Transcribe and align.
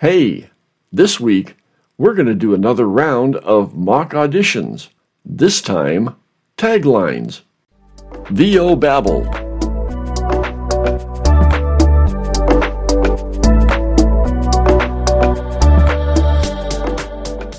Hey, 0.00 0.50
this 0.92 1.18
week 1.18 1.56
we're 1.96 2.12
going 2.12 2.26
to 2.26 2.34
do 2.34 2.52
another 2.52 2.86
round 2.86 3.36
of 3.36 3.74
mock 3.74 4.10
auditions. 4.10 4.88
This 5.24 5.62
time, 5.62 6.16
taglines. 6.58 7.40
VO 8.28 8.76
Babble. 8.76 9.22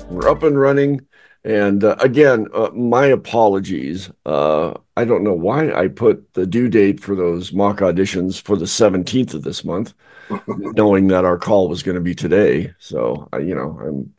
We're 0.08 0.28
up 0.28 0.44
and 0.44 0.60
running. 0.60 1.07
And 1.44 1.84
uh, 1.84 1.96
again, 2.00 2.48
uh, 2.52 2.70
my 2.74 3.06
apologies. 3.06 4.10
Uh, 4.26 4.74
I 4.96 5.04
don't 5.04 5.22
know 5.22 5.34
why 5.34 5.72
I 5.72 5.88
put 5.88 6.34
the 6.34 6.46
due 6.46 6.68
date 6.68 7.00
for 7.00 7.14
those 7.14 7.52
mock 7.52 7.78
auditions 7.78 8.40
for 8.40 8.56
the 8.56 8.64
17th 8.64 9.34
of 9.34 9.44
this 9.44 9.64
month, 9.64 9.94
knowing 10.46 11.08
that 11.08 11.24
our 11.24 11.38
call 11.38 11.68
was 11.68 11.82
going 11.82 11.94
to 11.94 12.00
be 12.00 12.14
today. 12.14 12.72
So, 12.78 13.28
I, 13.32 13.38
you 13.38 13.54
know, 13.54 13.78
I'm 13.80 14.14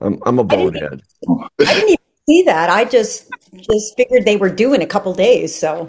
I'm 0.00 0.18
I'm 0.26 0.38
a 0.38 0.44
bonehead. 0.44 1.02
I 1.28 1.74
didn't 1.74 1.88
even 1.88 1.98
see 2.28 2.42
that. 2.42 2.70
I 2.70 2.84
just 2.84 3.30
just 3.54 3.96
figured 3.96 4.24
they 4.24 4.36
were 4.36 4.50
due 4.50 4.74
in 4.74 4.82
a 4.82 4.86
couple 4.86 5.12
days. 5.14 5.54
So 5.54 5.88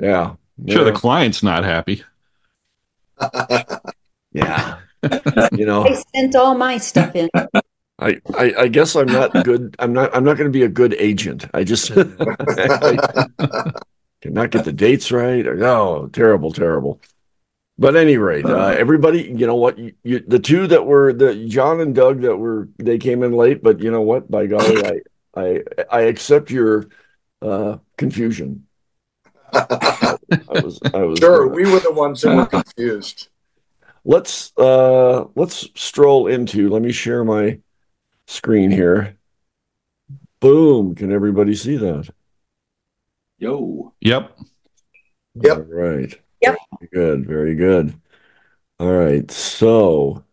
Yeah. 0.00 0.34
Sure, 0.68 0.84
the 0.84 0.92
client's 0.92 1.42
not 1.42 1.64
happy. 1.64 2.04
Yeah. 4.34 4.78
you 5.52 5.66
know, 5.66 5.84
I 5.84 6.02
sent 6.14 6.34
all 6.36 6.54
my 6.54 6.78
stuff 6.78 7.14
in. 7.14 7.28
I, 7.98 8.20
I, 8.34 8.54
I 8.60 8.68
guess 8.68 8.96
I'm 8.96 9.06
not 9.06 9.32
good. 9.44 9.76
I'm 9.78 9.92
not. 9.92 10.14
I'm 10.14 10.24
not 10.24 10.36
going 10.36 10.50
to 10.50 10.56
be 10.58 10.64
a 10.64 10.68
good 10.68 10.94
agent. 10.94 11.46
I 11.54 11.64
just 11.64 11.90
I 11.96 12.98
cannot 14.20 14.50
get 14.50 14.64
the 14.64 14.72
dates 14.72 15.12
right. 15.12 15.46
Or, 15.46 15.54
no, 15.54 16.08
terrible, 16.08 16.52
terrible. 16.52 17.00
But 17.78 17.96
at 17.96 18.02
any 18.02 18.16
rate, 18.18 18.44
uh, 18.44 18.74
everybody, 18.78 19.22
you 19.22 19.46
know 19.46 19.56
what? 19.56 19.78
You, 19.78 19.92
you, 20.04 20.20
the 20.20 20.38
two 20.38 20.66
that 20.68 20.84
were 20.86 21.12
the 21.12 21.46
John 21.48 21.80
and 21.80 21.94
Doug 21.94 22.20
that 22.20 22.36
were 22.36 22.68
they 22.78 22.98
came 22.98 23.22
in 23.22 23.32
late. 23.32 23.62
But 23.62 23.80
you 23.80 23.90
know 23.90 24.02
what? 24.02 24.30
By 24.30 24.46
golly, 24.46 24.84
I 24.84 25.00
I 25.34 25.62
I 25.90 26.00
accept 26.02 26.50
your 26.50 26.86
uh, 27.40 27.78
confusion. 27.96 28.66
I 29.52 30.16
was 30.48 30.80
I 30.94 31.02
was 31.02 31.18
Sure, 31.18 31.46
we 31.48 31.64
were 31.70 31.80
the 31.80 31.92
ones 31.92 32.22
that 32.22 32.34
were 32.36 32.46
confused. 32.46 33.28
let's 34.04 34.52
uh 34.56 35.24
let's 35.34 35.68
stroll 35.74 36.26
into 36.26 36.68
let 36.70 36.82
me 36.82 36.90
share 36.92 37.24
my 37.24 37.58
screen 38.32 38.70
here. 38.70 39.16
Boom. 40.40 40.94
Can 40.94 41.12
everybody 41.12 41.54
see 41.54 41.76
that? 41.76 42.08
Yo. 43.38 43.92
Yep. 44.00 44.38
Yep. 45.34 45.56
all 45.56 45.62
right. 45.64 46.14
Yep. 46.40 46.58
very 46.80 46.90
good. 46.92 47.26
Very 47.26 47.54
good. 47.54 48.00
All 48.78 48.92
right. 48.92 49.30
So 49.30 50.24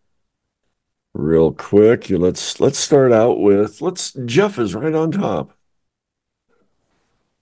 real 1.13 1.51
quick 1.51 2.09
let's 2.11 2.59
let's 2.59 2.77
start 2.77 3.11
out 3.11 3.39
with 3.39 3.81
let's 3.81 4.13
jeff 4.25 4.57
is 4.57 4.75
right 4.75 4.93
on 4.93 5.11
top. 5.11 5.53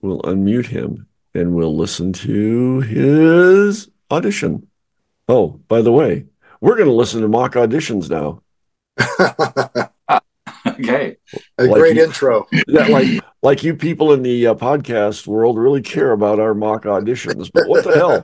We'll 0.02 0.22
unmute 0.22 0.68
him 0.68 1.08
and 1.34 1.54
we'll 1.54 1.76
listen 1.76 2.14
to 2.14 2.80
his 2.82 3.90
audition. 4.10 4.68
Oh 5.28 5.60
by 5.68 5.82
the 5.82 5.92
way 5.92 6.26
we're 6.62 6.76
going 6.76 6.88
to 6.88 6.94
listen 6.94 7.22
to 7.22 7.28
mock 7.28 7.54
auditions 7.54 8.10
now 8.10 8.42
Okay. 10.80 11.18
A 11.58 11.64
Like 11.66 11.74
great 11.80 11.96
you- 11.96 12.04
intro. 12.04 12.48
that 12.68 12.90
like 12.90 13.24
like 13.44 13.64
you 13.64 13.76
people 13.76 14.14
in 14.14 14.24
the 14.24 14.48
uh, 14.48 14.56
podcast 14.56 15.26
world 15.28 15.58
really 15.58 15.82
care 15.82 16.12
about 16.12 16.40
our 16.40 16.54
mock 16.54 16.84
auditions 16.84 17.50
but 17.54 17.68
what 17.68 17.84
the 17.84 17.94
hell 17.94 18.24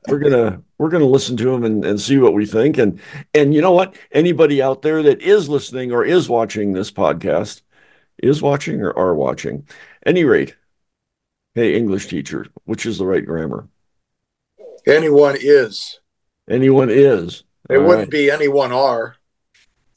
we're 0.08 0.18
gonna 0.18 0.62
we're 0.78 0.88
gonna 0.88 1.04
listen 1.04 1.36
to 1.36 1.44
them 1.50 1.64
and, 1.64 1.84
and 1.84 2.00
see 2.00 2.18
what 2.18 2.32
we 2.34 2.46
think 2.46 2.78
and 2.78 2.98
and 3.34 3.52
you 3.54 3.60
know 3.60 3.72
what 3.72 3.94
anybody 4.12 4.62
out 4.62 4.82
there 4.82 5.02
that 5.02 5.20
is 5.22 5.48
listening 5.48 5.92
or 5.92 6.04
is 6.04 6.28
watching 6.28 6.72
this 6.72 6.90
podcast 6.90 7.62
is 8.22 8.40
watching 8.40 8.80
or 8.80 8.96
are 8.98 9.14
watching 9.14 9.66
any 10.06 10.24
rate 10.24 10.56
hey 11.54 11.74
english 11.76 12.06
teacher 12.06 12.46
which 12.64 12.86
is 12.86 12.98
the 12.98 13.06
right 13.06 13.26
grammar 13.26 13.68
Anyone 14.86 15.36
is. 15.40 15.98
anyone 16.48 16.90
is 16.90 17.42
It 17.70 17.76
All 17.78 17.84
wouldn't 17.84 17.98
right. 18.06 18.10
be 18.10 18.30
anyone 18.30 18.70
are. 18.72 19.16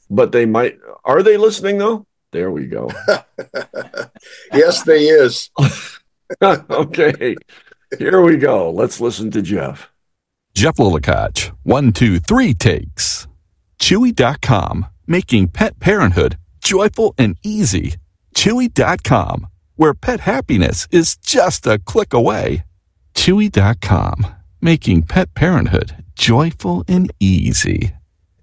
But 0.09 0.31
they 0.31 0.45
might 0.45 0.78
are 1.06 1.23
they 1.23 1.38
listening 1.38 1.78
though 1.78 2.06
there 2.31 2.51
we 2.51 2.66
go 2.66 2.90
Yes, 4.53 4.84
they 4.84 5.06
is. 5.06 5.50
okay 6.44 7.35
here 7.97 8.22
we 8.22 8.35
go 8.35 8.69
let's 8.69 9.00
listen 9.00 9.31
to 9.31 9.41
jeff 9.41 9.90
Jeff 10.57 10.78
Lillicotch, 10.78 11.51
one, 11.62 11.94
two, 11.94 12.17
three 12.17 12.51
takes. 12.56 13.28
Chewy.com, 13.79 14.88
making 15.06 15.50
pet 15.50 15.79
parenthood 15.79 16.40
joyful 16.62 17.13
and 17.19 17.38
easy. 17.44 17.97
Chewy.com, 18.34 19.47
where 19.75 19.94
pet 19.94 20.22
happiness 20.22 20.88
is 20.90 21.16
just 21.17 21.67
a 21.67 21.78
click 21.78 22.12
away. 22.12 22.63
Chewy.com, 23.13 24.25
making 24.59 25.03
pet 25.03 25.35
parenthood 25.35 26.03
joyful 26.16 26.84
and 26.88 27.13
easy. 27.19 27.91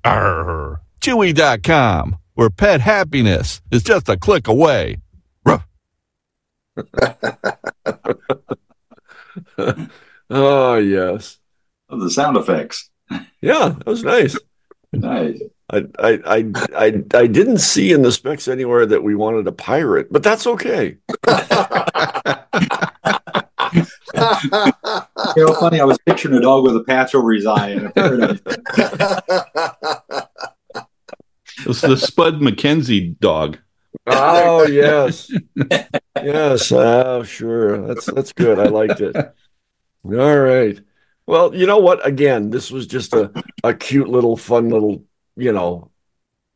Arr. 0.05 0.84
Chewy.com, 1.05 2.17
where 2.33 2.49
pet 2.49 2.81
happiness 2.81 3.61
is 3.71 3.83
just 3.83 4.09
a 4.09 4.17
click 4.17 4.49
away. 4.49 4.97
Ruff. 5.45 5.67
oh 10.31 10.77
yes 10.77 11.39
Oh, 11.91 12.01
the 12.01 12.11
sound 12.11 12.39
effects. 12.39 12.89
yeah 13.43 13.75
that 13.77 13.87
was 13.87 14.03
nice 14.03 14.39
Nice. 14.95 15.43
I, 15.71 15.85
I 15.99 16.19
i 16.25 16.45
i 16.75 17.03
i 17.15 17.27
didn't 17.27 17.59
see 17.59 17.93
in 17.93 18.01
the 18.01 18.11
specs 18.11 18.49
anywhere 18.49 18.87
that 18.87 19.03
we 19.05 19.15
wanted 19.15 19.47
a 19.47 19.53
pirate 19.53 20.11
but 20.11 20.23
that's 20.23 20.47
okay 20.47 20.97
You 25.37 25.47
know, 25.47 25.55
funny, 25.55 25.81
I 25.81 25.85
was 25.85 25.99
picturing 26.07 26.37
a 26.37 26.41
dog 26.41 26.63
with 26.65 26.77
a 26.77 26.85
patch 26.85 27.15
over 27.15 27.33
his 27.33 27.45
eye 27.47 27.71
and 27.71 27.87
a 27.87 27.91
paradise. 27.93 28.41
It's 31.67 31.81
the 31.81 31.97
Spud 31.97 32.41
MacKenzie 32.41 33.19
dog. 33.21 33.59
oh 34.07 34.67
yes. 34.67 35.31
Yes. 36.23 36.73
Oh 36.73 37.23
sure. 37.23 37.87
That's 37.87 38.07
that's 38.07 38.33
good. 38.33 38.59
I 38.59 38.65
liked 38.69 39.01
it. 39.01 39.17
All 40.05 40.39
right. 40.39 40.79
Well 41.27 41.55
you 41.55 41.67
know 41.67 41.79
what? 41.79 42.07
Again 42.07 42.51
this 42.51 42.71
was 42.71 42.87
just 42.87 43.15
a 43.15 43.33
a 43.63 43.75
cute 43.75 44.09
little 44.09 44.37
fun 44.37 44.69
little 44.69 45.05
you 45.37 45.53
know 45.53 45.91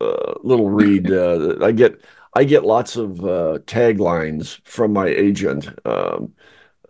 uh, 0.01 0.35
little 0.45 0.71
read 0.71 1.11
uh, 1.11 1.57
i 1.61 1.73
get 1.73 2.01
i 2.35 2.45
get 2.45 2.65
lots 2.65 2.95
of 2.97 3.21
uh, 3.25 3.59
taglines 3.67 4.61
from 4.65 4.93
my 4.93 5.07
agent. 5.09 5.69
Um, 5.85 6.33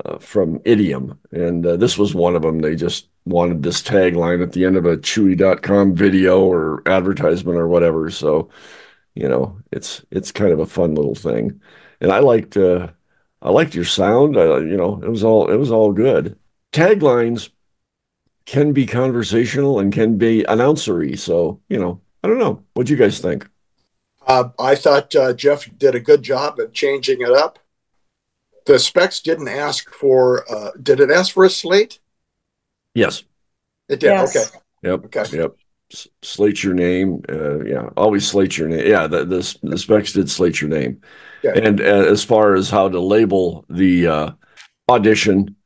uh, 0.05 0.19
from 0.19 0.61
idiom. 0.65 1.19
And 1.33 1.67
uh, 1.67 1.77
this 1.77 1.99
was 1.99 2.15
one 2.15 2.37
of 2.37 2.43
them. 2.43 2.61
They 2.61 2.77
just 2.77 3.09
wanted 3.25 3.63
this 3.63 3.83
tagline 3.83 4.43
at 4.43 4.53
the 4.53 4.65
end 4.65 4.77
of 4.77 4.87
a 4.87 4.97
chewy.com 4.97 5.95
video 5.95 6.41
or 6.41 6.83
advertisement 6.87 7.59
or 7.59 7.69
whatever. 7.69 8.11
So 8.11 8.49
you 9.15 9.29
know 9.29 9.59
it's 9.73 10.05
it's 10.11 10.33
kind 10.33 10.53
of 10.53 10.61
a 10.61 10.67
fun 10.67 10.95
little 10.95 11.15
thing. 11.15 11.61
And 12.01 12.13
i 12.13 12.21
liked 12.21 12.57
uh 12.57 12.89
i 13.43 13.51
liked 13.51 13.75
your 13.75 13.85
sound. 13.85 14.35
You 14.37 14.77
know 14.77 15.01
it 15.03 15.09
was 15.09 15.25
all 15.25 15.51
it 15.51 15.57
was 15.57 15.71
all 15.71 15.93
good. 15.93 16.39
Taglines 16.73 17.51
can 18.47 18.73
be 18.73 18.87
conversational 18.87 19.79
and 19.79 19.93
can 19.93 20.17
be 20.17 20.45
announcery. 20.49 21.19
So 21.19 21.61
you 21.69 21.79
know 21.79 22.01
i 22.23 22.29
don't 22.29 22.39
know. 22.39 22.63
What 22.75 22.89
you 22.89 22.97
guys 22.97 23.19
think? 23.19 23.49
Uh, 24.27 24.51
I 24.59 24.75
thought 24.75 25.15
uh, 25.17 25.33
Jeff 25.33 25.67
did 25.79 25.95
a 25.95 26.01
good 26.01 26.23
job 26.23 26.59
of 26.61 26.75
changing 26.75 27.23
it 27.23 27.31
up. 27.31 27.59
The 28.69 28.79
specs 28.79 29.21
didn't 29.21 29.49
ask 29.49 29.93
for. 29.95 30.45
Uh, 30.53 30.71
did 30.83 31.01
it 31.01 31.11
ask 31.11 31.33
for 31.33 31.45
a 31.45 31.51
slate? 31.51 31.99
yes 32.95 33.23
It 33.89 34.01
did. 34.01 34.11
Yes. 34.11 34.37
Okay. 34.37 34.59
yep 34.83 35.05
Okay. 35.07 35.39
yep 35.39 35.57
S- 35.91 36.09
slate 36.23 36.63
your 36.63 36.75
name 36.75 37.23
uh, 37.31 37.65
yeah 37.65 37.89
always 37.97 38.27
slate 38.29 38.59
your 38.59 38.69
name 38.69 38.87
yeah 38.87 39.07
the, 39.07 39.25
the, 39.25 39.59
the 39.63 39.79
specs 39.79 40.13
did 40.13 40.29
slate 40.31 40.61
your 40.61 40.69
name 40.69 41.01
Okay. 41.43 41.67
and 41.67 41.81
uh, 41.81 41.85
as 41.85 42.23
far 42.23 42.55
as 42.55 42.69
how 42.69 42.89
to 42.91 43.01
label 43.01 43.65
the 43.71 44.07
uh 44.07 44.31
audition 44.91 45.57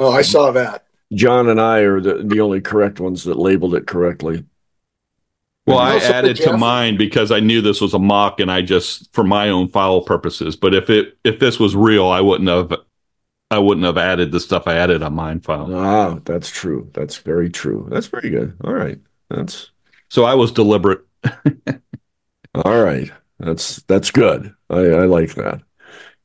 Oh, 0.00 0.10
I 0.10 0.22
saw 0.22 0.50
that. 0.50 0.86
John 1.12 1.48
and 1.48 1.60
I 1.60 1.80
are 1.80 2.00
the, 2.00 2.14
the 2.24 2.40
only 2.40 2.60
correct 2.60 2.98
ones 2.98 3.22
that 3.24 3.38
labeled 3.38 3.76
it 3.76 3.86
correctly. 3.86 4.44
Well, 5.66 5.78
I 5.78 5.96
added 5.96 6.36
to 6.36 6.56
mine 6.56 6.96
because 6.98 7.30
I 7.30 7.40
knew 7.40 7.62
this 7.62 7.80
was 7.80 7.94
a 7.94 7.98
mock 7.98 8.38
and 8.38 8.50
I 8.50 8.60
just 8.60 9.12
for 9.14 9.24
my 9.24 9.48
own 9.48 9.68
file 9.68 10.02
purposes. 10.02 10.56
But 10.56 10.74
if 10.74 10.90
it 10.90 11.16
if 11.24 11.38
this 11.38 11.58
was 11.58 11.74
real, 11.74 12.06
I 12.06 12.20
wouldn't 12.20 12.50
have 12.50 12.72
I 13.50 13.58
wouldn't 13.58 13.86
have 13.86 13.96
added 13.96 14.32
the 14.32 14.40
stuff 14.40 14.66
I 14.66 14.74
added 14.74 15.02
on 15.02 15.14
mine 15.14 15.40
file. 15.40 15.74
Ah, 15.74 16.18
that's 16.24 16.50
true. 16.50 16.90
That's 16.92 17.16
very 17.16 17.48
true. 17.50 17.86
That's 17.90 18.08
very 18.08 18.28
good. 18.28 18.56
All 18.62 18.74
right. 18.74 18.98
That's 19.30 19.70
So 20.10 20.24
I 20.24 20.34
was 20.34 20.52
deliberate. 20.52 21.00
all 22.54 22.82
right. 22.82 23.10
That's 23.38 23.76
that's 23.82 24.10
good. 24.10 24.54
I, 24.68 24.80
I 24.80 25.04
like 25.06 25.34
that. 25.34 25.62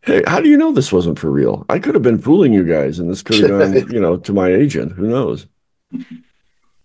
Hey, 0.02 0.24
how 0.28 0.40
do 0.40 0.50
you 0.50 0.58
know 0.58 0.72
this 0.72 0.94
wasn't 0.94 1.20
for 1.20 1.30
real? 1.30 1.66
I 1.70 1.80
could 1.80 1.94
have 1.94 2.04
been 2.04 2.20
fooling 2.20 2.54
you 2.54 2.64
guys, 2.64 3.00
and 3.00 3.10
this 3.10 3.22
could 3.22 3.40
have 3.42 3.74
gone, 3.74 3.74
you 3.92 4.00
know, 4.00 4.18
to 4.18 4.34
my 4.34 4.50
agent. 4.50 4.94
Who 4.94 5.08
knows? 5.08 5.46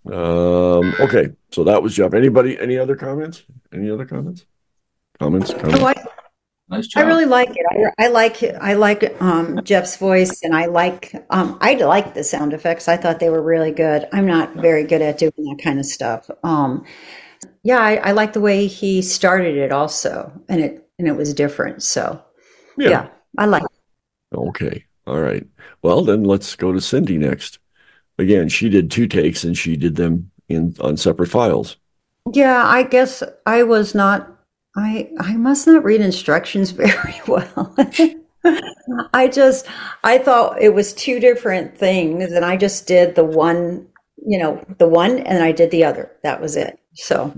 Um, 0.06 0.94
okay, 1.00 1.30
so 1.50 1.64
that 1.64 1.82
was 1.82 1.94
Jeff. 1.94 2.14
Anybody? 2.14 2.58
Any 2.58 2.78
other 2.78 2.96
comments? 2.96 3.44
Any 3.72 3.90
other 3.90 4.04
comments? 4.04 4.44
Comments? 5.18 5.52
Comments? 5.52 5.80
Oh, 5.80 5.86
I, 5.86 5.94
Nice 6.68 6.88
I 6.96 7.02
really 7.02 7.26
like 7.26 7.50
it. 7.50 7.92
I, 7.98 8.06
I 8.06 8.08
like. 8.08 8.42
I 8.42 8.72
like 8.72 9.20
um, 9.20 9.60
Jeff's 9.64 9.98
voice, 9.98 10.42
and 10.42 10.56
I 10.56 10.64
like 10.64 11.14
um, 11.28 11.58
I 11.60 11.74
like 11.74 12.14
the 12.14 12.24
sound 12.24 12.54
effects. 12.54 12.88
I 12.88 12.96
thought 12.96 13.20
they 13.20 13.28
were 13.28 13.42
really 13.42 13.70
good. 13.70 14.08
I'm 14.12 14.26
not 14.26 14.54
very 14.54 14.84
good 14.84 15.02
at 15.02 15.18
doing 15.18 15.32
that 15.36 15.60
kind 15.62 15.78
of 15.78 15.84
stuff. 15.84 16.30
Um, 16.42 16.86
yeah, 17.62 17.80
I, 17.80 17.96
I 17.96 18.12
like 18.12 18.32
the 18.32 18.40
way 18.40 18.66
he 18.66 19.02
started 19.02 19.58
it 19.58 19.72
also, 19.72 20.32
and 20.48 20.62
it 20.62 20.88
and 20.98 21.06
it 21.06 21.16
was 21.16 21.34
different. 21.34 21.82
So 21.82 22.22
yeah, 22.78 23.08
I 23.36 23.44
like. 23.44 23.62
It. 23.62 24.36
Okay. 24.36 24.86
All 25.06 25.20
right. 25.20 25.46
Well, 25.82 26.02
then 26.02 26.24
let's 26.24 26.56
go 26.56 26.72
to 26.72 26.80
Cindy 26.80 27.18
next. 27.18 27.58
Again, 28.18 28.48
she 28.48 28.68
did 28.68 28.90
two 28.90 29.06
takes 29.06 29.44
and 29.44 29.56
she 29.56 29.76
did 29.76 29.96
them 29.96 30.30
in 30.48 30.74
on 30.80 30.96
separate 30.96 31.30
files. 31.30 31.76
Yeah, 32.32 32.64
I 32.66 32.82
guess 32.84 33.22
I 33.46 33.62
was 33.64 33.94
not. 33.94 34.30
I 34.76 35.10
I 35.20 35.36
must 35.36 35.66
not 35.66 35.84
read 35.84 36.00
instructions 36.00 36.70
very 36.70 37.20
well. 37.26 37.74
I 39.14 39.28
just 39.28 39.66
I 40.02 40.18
thought 40.18 40.60
it 40.60 40.74
was 40.74 40.94
two 40.94 41.20
different 41.20 41.76
things, 41.76 42.32
and 42.32 42.44
I 42.44 42.56
just 42.56 42.86
did 42.86 43.14
the 43.14 43.24
one, 43.24 43.86
you 44.24 44.38
know, 44.38 44.62
the 44.78 44.88
one, 44.88 45.18
and 45.20 45.42
I 45.42 45.52
did 45.52 45.70
the 45.70 45.84
other. 45.84 46.10
That 46.22 46.40
was 46.40 46.56
it. 46.56 46.78
So 46.94 47.34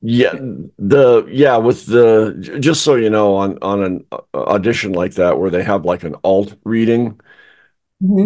Yeah, 0.00 0.34
the 0.78 1.26
yeah 1.30 1.56
with 1.56 1.86
the 1.86 2.58
just 2.60 2.82
so 2.82 2.94
you 2.96 3.10
know 3.10 3.34
on 3.34 3.58
on 3.62 3.82
an 3.82 4.04
uh, 4.12 4.18
audition 4.34 4.92
like 4.92 5.14
that 5.14 5.38
where 5.38 5.50
they 5.50 5.62
have 5.62 5.84
like 5.84 6.04
an 6.04 6.16
alt 6.24 6.54
reading 6.64 7.18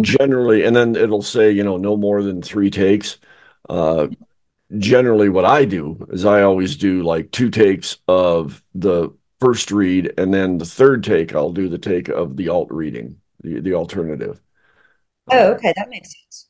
generally, 0.01 0.63
and 0.63 0.75
then 0.75 0.95
it'll 0.95 1.21
say 1.21 1.51
you 1.51 1.63
know 1.63 1.77
no 1.77 1.97
more 1.97 2.21
than 2.23 2.41
three 2.41 2.69
takes. 2.69 3.17
Uh, 3.69 4.07
generally, 4.77 5.29
what 5.29 5.45
I 5.45 5.65
do 5.65 6.05
is 6.11 6.25
I 6.25 6.41
always 6.43 6.75
do 6.75 7.03
like 7.03 7.31
two 7.31 7.49
takes 7.49 7.97
of 8.07 8.63
the 8.75 9.09
first 9.39 9.71
read, 9.71 10.13
and 10.17 10.33
then 10.33 10.57
the 10.57 10.65
third 10.65 11.03
take 11.03 11.35
I'll 11.35 11.51
do 11.51 11.69
the 11.69 11.77
take 11.77 12.07
of 12.09 12.37
the 12.37 12.49
alt 12.49 12.69
reading, 12.71 13.17
the 13.41 13.59
the 13.59 13.73
alternative. 13.73 14.39
oh, 15.31 15.53
okay, 15.53 15.73
that 15.75 15.89
makes 15.89 16.09
sense. 16.13 16.49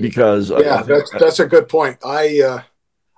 Because 0.00 0.50
I- 0.50 0.56
I 0.56 0.60
Yeah, 0.60 0.76
think- 0.82 0.88
that's 0.88 1.10
that's 1.12 1.40
a 1.40 1.46
good 1.46 1.68
point. 1.68 1.98
I 2.04 2.40
uh, 2.42 2.62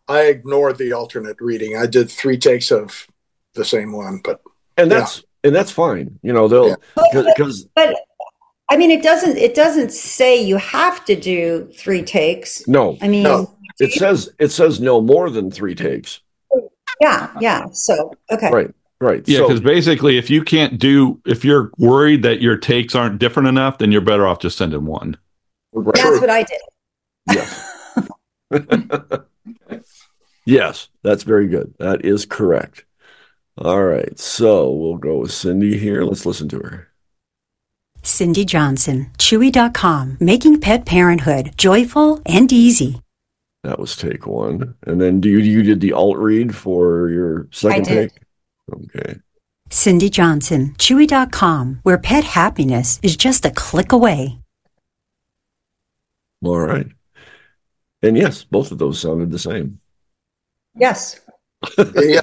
I 0.09 0.23
ignored 0.23 0.79
the 0.79 0.93
alternate 0.93 1.37
reading. 1.41 1.77
I 1.77 1.87
did 1.87 2.11
three 2.11 2.39
takes 2.39 2.71
of 2.71 3.07
the 3.55 3.65
same 3.65 3.93
one, 3.93 4.21
but 4.25 4.41
and 4.79 4.91
that's 4.91 5.23
and 5.45 5.55
that's 5.55 5.71
fine. 5.71 6.19
You 6.23 6.33
know 6.33 6.49
they'll 6.49 6.77
because 7.13 7.67
But 7.75 7.97
I 8.73 8.77
mean, 8.79 8.91
it 8.91 9.03
doesn't 9.03 9.37
it 9.37 9.55
doesn't 9.55 9.93
say 9.93 10.43
you 10.43 10.57
have 10.57 11.05
to 11.05 11.15
do 11.15 11.71
three 11.77 12.03
takes. 12.03 12.67
no, 12.67 12.97
I 13.03 13.09
mean, 13.09 13.23
No. 13.23 13.55
it 13.79 13.93
says 13.93 14.31
it 14.39 14.49
says 14.49 14.81
no 14.81 15.03
more 15.03 15.29
than 15.29 15.51
three 15.51 15.75
takes. 15.75 16.21
yeah, 16.99 17.31
yeah. 17.39 17.67
So 17.73 18.15
okay, 18.31 18.51
Right, 18.51 18.71
right. 18.99 19.23
Yeah, 19.29 19.41
So- 19.41 19.49
because 19.49 19.61
basically, 19.61 20.17
if 20.17 20.31
you 20.31 20.43
can't 20.43 20.79
do, 20.79 21.21
if 21.27 21.45
you're 21.45 21.71
worried 21.77 22.23
that 22.23 22.41
your 22.41 22.57
takes 22.57 22.95
aren't 22.95 23.19
different 23.19 23.51
enough, 23.51 23.77
then 23.77 23.93
you're 23.93 24.01
better 24.01 24.27
off 24.27 24.39
just 24.41 24.57
sending 24.57 24.87
one. 24.87 25.19
that's 25.75 26.21
what 26.23 26.31
I 26.31 26.43
did. 26.43 26.61
Yes. 27.31 27.69
yes, 30.47 30.89
that's 31.03 31.25
very 31.25 31.47
good. 31.47 31.75
That 31.79 32.07
is 32.07 32.25
correct. 32.25 32.87
All 33.59 33.83
right. 33.85 34.19
So 34.19 34.71
we'll 34.71 34.97
go 34.97 35.19
with 35.19 35.31
Cindy 35.33 35.77
here. 35.79 36.05
Let's 36.05 36.25
listen 36.25 36.49
to 36.49 36.59
her. 36.61 36.89
Cindy 38.03 38.45
Johnson, 38.45 39.11
Chewy.com, 39.19 40.19
making 40.21 40.61
pet 40.61 40.85
parenthood 40.85 41.53
joyful 41.57 42.21
and 42.27 42.53
easy. 42.53 43.01
That 43.63 43.79
was 43.79 43.97
take 43.97 44.27
one. 44.27 44.75
And 44.87 45.01
then 45.01 45.21
do 45.21 45.29
you 45.29 45.39
you 45.39 45.63
did 45.63 45.81
the 45.81 45.93
alt 45.93 46.19
read 46.19 46.55
for 46.55 47.09
your 47.09 47.49
second 47.53 47.87
I 47.87 47.89
did. 47.89 48.13
take? 48.13 48.23
Okay. 48.75 49.21
Cindy 49.71 50.11
Johnson, 50.11 50.75
Chewy.com, 50.79 51.81
where 51.83 51.99
pet 51.99 52.25
happiness 52.25 52.99
is 53.03 53.17
just 53.17 53.47
a 53.47 53.51
click 53.51 53.93
away. 53.93 54.39
All 56.45 56.59
right. 56.59 56.87
And 58.03 58.17
yes, 58.17 58.45
both 58.45 58.73
of 58.73 58.79
those 58.79 59.01
sounded 59.01 59.31
the 59.31 59.39
same. 59.39 59.79
Yes. 60.75 61.21
yeah, 61.97 62.23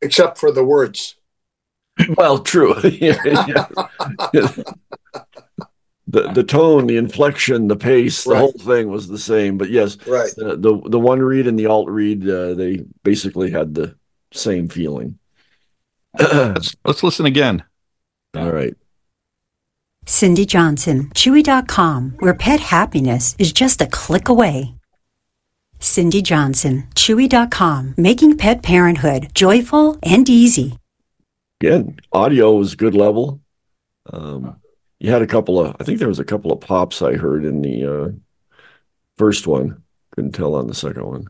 except 0.00 0.38
for 0.38 0.50
the 0.50 0.64
words. 0.64 1.16
Well, 2.16 2.38
true. 2.38 2.74
Yeah, 2.84 3.20
yeah. 3.24 3.66
the 6.10 6.32
the 6.32 6.42
tone, 6.42 6.86
the 6.86 6.96
inflection, 6.96 7.68
the 7.68 7.76
pace, 7.76 8.24
the 8.24 8.30
Right. 8.30 8.38
whole 8.40 8.52
thing 8.52 8.88
was 8.88 9.08
the 9.08 9.18
same. 9.18 9.58
But 9.58 9.70
yes, 9.70 9.96
Right. 10.06 10.30
the 10.36 10.56
the, 10.56 10.80
the 10.88 10.98
one 10.98 11.20
read 11.20 11.46
and 11.46 11.58
the 11.58 11.66
alt 11.66 11.88
read, 11.88 12.28
uh, 12.28 12.54
they 12.54 12.84
basically 13.04 13.50
had 13.50 13.74
the 13.74 13.94
same 14.32 14.68
feeling. 14.68 15.18
Let's 16.18 16.74
let's 16.84 17.02
listen 17.02 17.26
again. 17.26 17.62
All 18.34 18.50
right. 18.50 18.74
Cindy 20.06 20.46
Johnson, 20.46 21.10
Chewy.com, 21.14 22.14
where 22.20 22.34
pet 22.34 22.60
happiness 22.60 23.36
is 23.38 23.52
just 23.52 23.82
a 23.82 23.86
click 23.86 24.28
away. 24.30 24.74
Cindy 25.80 26.22
Johnson, 26.22 26.88
Chewy.com, 26.94 27.94
making 27.98 28.36
pet 28.38 28.62
parenthood 28.62 29.28
joyful 29.34 29.98
and 30.02 30.28
easy. 30.28 30.78
Again, 31.60 31.98
audio 32.12 32.54
was 32.56 32.74
good 32.74 32.94
level. 32.94 33.40
Um, 34.10 34.56
you 35.00 35.10
had 35.10 35.22
a 35.22 35.26
couple 35.26 35.60
of, 35.60 35.76
I 35.80 35.84
think 35.84 35.98
there 35.98 36.08
was 36.08 36.18
a 36.18 36.24
couple 36.24 36.52
of 36.52 36.60
pops 36.60 37.02
I 37.02 37.14
heard 37.14 37.44
in 37.44 37.62
the 37.62 37.86
uh, 37.86 38.08
first 39.16 39.46
one. 39.46 39.82
Couldn't 40.14 40.32
tell 40.32 40.54
on 40.54 40.66
the 40.66 40.74
second 40.74 41.06
one. 41.06 41.26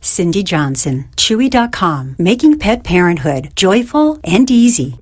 Cindy 0.00 0.42
Johnson, 0.42 1.10
Chewy.com, 1.16 2.16
making 2.18 2.58
pet 2.58 2.82
parenthood 2.84 3.52
joyful 3.54 4.18
and 4.24 4.50
easy. 4.50 4.98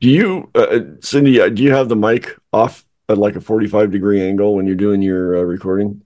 Do 0.00 0.08
you, 0.08 0.50
uh, 0.54 0.80
Cindy? 1.00 1.40
uh, 1.40 1.48
Do 1.48 1.62
you 1.62 1.72
have 1.72 1.88
the 1.88 1.96
mic 1.96 2.36
off 2.52 2.84
at 3.08 3.18
like 3.18 3.36
a 3.36 3.40
forty-five 3.40 3.90
degree 3.90 4.22
angle 4.22 4.54
when 4.54 4.66
you're 4.66 4.76
doing 4.76 5.02
your 5.02 5.36
uh, 5.36 5.42
recording? 5.42 6.02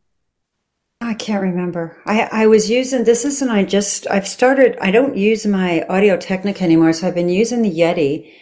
I 1.01 1.15
can't 1.15 1.43
remember. 1.43 1.97
I 2.07 2.29
I 2.33 2.47
was 2.47 2.71
using 2.71 3.05
this 3.05 3.25
isn't 3.25 3.51
I 3.51 3.65
just 3.65 4.07
I've 4.11 4.27
started 4.27 4.77
I 4.81 4.91
don't 4.91 5.17
use 5.17 5.47
my 5.47 5.85
Audio 5.89 6.17
Technica 6.17 6.63
anymore, 6.65 6.93
so 6.95 7.07
I've 7.07 7.15
been 7.15 7.29
using 7.29 7.63
the 7.63 7.71
Yeti. 7.71 8.33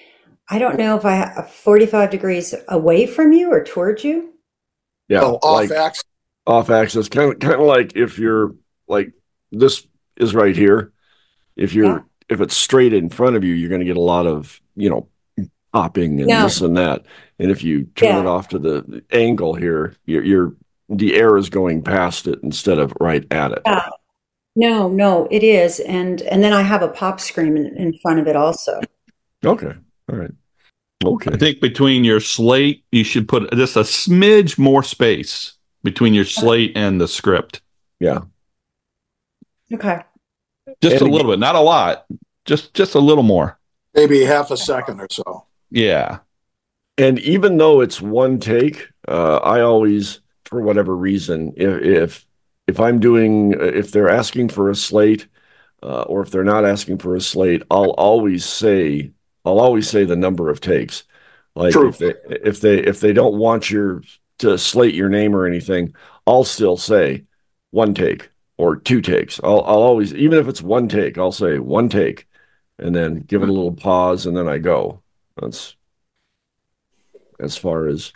I 0.49 0.59
don't 0.59 0.79
know 0.79 0.97
if 0.97 1.05
I 1.05 1.13
have 1.15 1.51
45 1.51 2.11
degrees 2.11 2.55
away 2.69 3.07
from 3.07 3.33
you 3.33 3.51
or 3.51 3.65
towards 3.65 4.05
you. 4.05 4.35
Yeah, 5.09 5.23
oh, 5.23 5.35
off 5.37 5.43
like 5.43 5.71
axis. 5.71 6.05
off 6.47 6.71
axis, 6.71 7.09
kind 7.09 7.33
of, 7.33 7.39
kind 7.39 7.55
of 7.55 7.61
like 7.67 7.97
if 7.97 8.19
you're 8.19 8.55
like 8.89 9.13
this 9.53 9.87
is 10.17 10.35
right 10.35 10.57
here. 10.57 10.93
If 11.57 11.73
you're 11.75 11.87
Yeah. 11.87 11.99
if 12.29 12.41
it's 12.41 12.57
straight 12.57 12.93
in 12.93 13.09
front 13.11 13.37
of 13.37 13.45
you, 13.45 13.55
you're 13.55 13.69
going 13.69 13.81
to 13.81 13.87
get 13.87 13.97
a 13.97 14.01
lot 14.01 14.27
of 14.27 14.61
you 14.77 14.91
know 14.91 15.09
popping 15.73 16.21
and 16.21 16.29
No. 16.29 16.43
this 16.45 16.61
and 16.61 16.77
that. 16.77 17.05
And 17.39 17.51
if 17.51 17.63
you 17.65 17.85
turn 17.97 18.09
Yeah. 18.11 18.21
it 18.21 18.27
off 18.27 18.49
to 18.49 18.59
the 18.59 19.03
angle 19.11 19.55
here, 19.55 19.95
you're, 20.07 20.25
you're 20.25 20.55
the 20.89 21.15
air 21.15 21.37
is 21.37 21.49
going 21.51 21.83
past 21.83 22.27
it 22.27 22.39
instead 22.43 22.79
of 22.79 22.93
right 23.01 23.27
at 23.31 23.53
it. 23.53 23.63
Yeah. 23.67 23.89
No, 24.57 24.89
no, 24.89 25.27
it 25.31 25.43
is. 25.43 25.81
And 25.81 26.23
and 26.23 26.43
then 26.45 26.53
I 26.53 26.63
have 26.63 26.83
a 26.83 26.89
pop 26.89 27.19
screen 27.21 27.57
in, 27.57 27.77
in 27.77 27.99
front 28.03 28.21
of 28.21 28.27
it 28.29 28.37
also. 28.37 28.81
Okay, 29.45 29.73
all 30.11 30.17
right, 30.17 30.31
okay. 31.09 31.31
I 31.33 31.37
think 31.37 31.61
between 31.61 32.05
your 32.05 32.21
slate, 32.21 32.85
you 32.93 33.05
should 33.05 33.29
put 33.29 33.51
just 33.53 33.77
a 33.77 33.81
smidge 33.81 34.59
more 34.59 34.83
space 34.83 35.55
between 35.83 36.15
your 36.15 36.25
slate 36.25 36.73
and 36.77 37.01
the 37.01 37.09
script. 37.09 37.61
yeah, 38.01 38.21
Okay. 39.73 40.01
Just 40.81 40.95
And 40.95 41.03
a 41.03 41.05
again- 41.05 41.13
little 41.13 41.31
bit, 41.33 41.39
not 41.41 41.55
a 41.55 41.61
lot. 41.61 42.07
Just 42.45 42.75
just 42.75 42.95
a 42.95 42.99
little 43.01 43.23
more. 43.23 43.59
Maybe 43.95 44.25
half 44.25 44.51
a 44.51 44.57
second 44.57 45.01
or 45.01 45.09
so. 45.11 45.45
Yeah. 45.71 46.19
And 46.99 47.19
even 47.21 47.57
though 47.57 47.81
it's 47.81 48.01
one 48.01 48.39
take, 48.39 48.89
uh, 49.09 49.37
I 49.39 49.61
always, 49.61 50.21
for 50.45 50.61
whatever 50.61 50.97
reason, 50.97 51.53
if 51.57 51.83
if 51.83 52.27
if 52.67 52.81
I'm 52.81 52.99
doing, 53.01 53.55
if 53.59 53.91
they're 53.93 54.09
asking 54.11 54.49
for 54.51 54.71
a 54.71 54.75
slate, 54.75 55.27
uh, 55.83 56.03
or 56.03 56.23
if 56.23 56.31
they're 56.31 56.45
not 56.45 56.65
asking 56.65 56.99
for 56.99 57.15
a 57.15 57.21
slate, 57.21 57.63
I'll 57.71 57.91
always 57.93 58.45
say, 58.45 59.11
I'll 59.45 59.61
always 59.61 59.89
say 59.89 60.05
the 60.05 60.17
number 60.17 60.51
of 60.51 60.61
takes. 60.61 61.05
Like 61.55 61.73
True. 61.73 61.89
if 61.89 61.99
they 61.99 62.15
if 62.29 62.61
they 62.61 62.79
if 62.79 63.01
they 63.01 63.13
don't 63.13 63.39
want 63.39 63.71
your 63.71 64.03
to 64.39 64.59
slate 64.59 64.95
your 64.95 65.09
name 65.09 65.35
or 65.35 65.47
anything, 65.47 65.95
I'll 66.27 66.45
still 66.45 66.77
say 66.77 67.25
one 67.71 67.95
take 67.95 68.31
or 68.57 68.77
two 68.77 69.01
takes. 69.01 69.41
I'll 69.43 69.61
I'll 69.61 69.83
always, 69.83 70.15
even 70.15 70.39
if 70.39 70.49
it's 70.49 70.63
one 70.63 70.89
take, 70.89 71.19
I'll 71.19 71.33
say 71.33 71.59
one 71.59 71.89
take, 71.89 72.27
and 72.79 72.95
then 72.95 73.21
give 73.21 73.43
it 73.43 73.49
a 73.49 73.53
little 73.53 73.75
pause, 73.75 74.27
and 74.27 74.37
then 74.37 74.49
I 74.49 74.59
go. 74.59 75.03
That's 75.37 75.77
as 77.41 77.57
far 77.57 77.87
as 77.87 78.13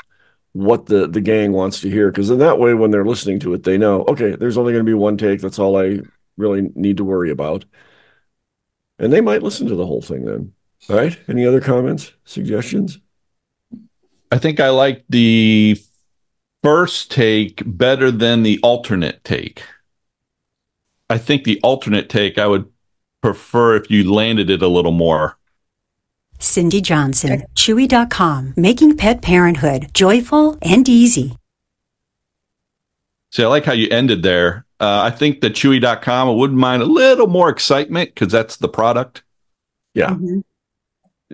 what 0.53 0.87
the 0.87 1.07
the 1.07 1.21
gang 1.21 1.53
wants 1.53 1.81
to 1.81 1.91
hear 1.91 2.11
because 2.11 2.31
in 2.31 2.39
that 2.39 2.59
way 2.59 2.75
when 2.75 2.91
they're 2.91 3.05
listening 3.05 3.39
to 3.39 3.53
it 3.53 3.63
they 3.63 3.77
know 3.77 4.03
okay 4.05 4.35
there's 4.35 4.57
only 4.57 4.73
going 4.73 4.85
to 4.85 4.91
be 4.91 4.95
one 4.95 5.17
take 5.17 5.41
that's 5.41 5.59
all 5.59 5.77
i 5.77 6.01
really 6.37 6.71
need 6.75 6.97
to 6.97 7.05
worry 7.05 7.31
about 7.31 7.65
and 8.99 9.13
they 9.13 9.21
might 9.21 9.43
listen 9.43 9.67
to 9.67 9.75
the 9.75 9.87
whole 9.87 10.01
thing 10.01 10.25
then 10.25 10.53
all 10.89 10.97
right 10.97 11.19
any 11.29 11.47
other 11.47 11.61
comments 11.61 12.13
suggestions 12.25 12.99
I 14.31 14.37
think 14.37 14.61
I 14.61 14.69
like 14.69 15.05
the 15.09 15.81
first 16.63 17.11
take 17.11 17.63
better 17.65 18.11
than 18.11 18.43
the 18.43 18.61
alternate 18.63 19.25
take. 19.25 19.63
I 21.09 21.17
think 21.17 21.45
the 21.45 21.59
alternate 21.63 22.11
take 22.11 22.37
I 22.37 22.47
would 22.47 22.71
prefer 23.23 23.77
if 23.77 23.91
you 23.91 24.13
landed 24.13 24.51
it 24.51 24.61
a 24.61 24.69
little 24.69 24.93
more. 24.93 25.39
Cindy 26.39 26.83
Johnson, 26.83 27.45
Chewy.com, 27.55 28.53
making 28.55 28.99
pet 28.99 29.23
parenthood 29.23 29.89
joyful 29.95 30.59
and 30.61 30.87
easy. 30.87 31.35
See, 33.33 33.43
I 33.43 33.47
like 33.47 33.65
how 33.65 33.73
you 33.73 33.89
ended 33.91 34.23
there. 34.23 34.67
Uh, 34.79 35.01
I 35.05 35.11
think 35.11 35.41
the 35.41 35.49
Chewy.com, 35.49 36.29
I 36.29 36.33
wouldn't 36.33 36.59
mind 36.59 36.83
a 36.83 36.87
little 36.87 37.29
more 37.29 37.49
excitement 37.49 38.15
because 38.15 38.31
that's 38.31 38.57
the 38.57 38.69
product. 38.69 39.23
Yeah. 39.95 40.11
Mhm. 40.11 40.43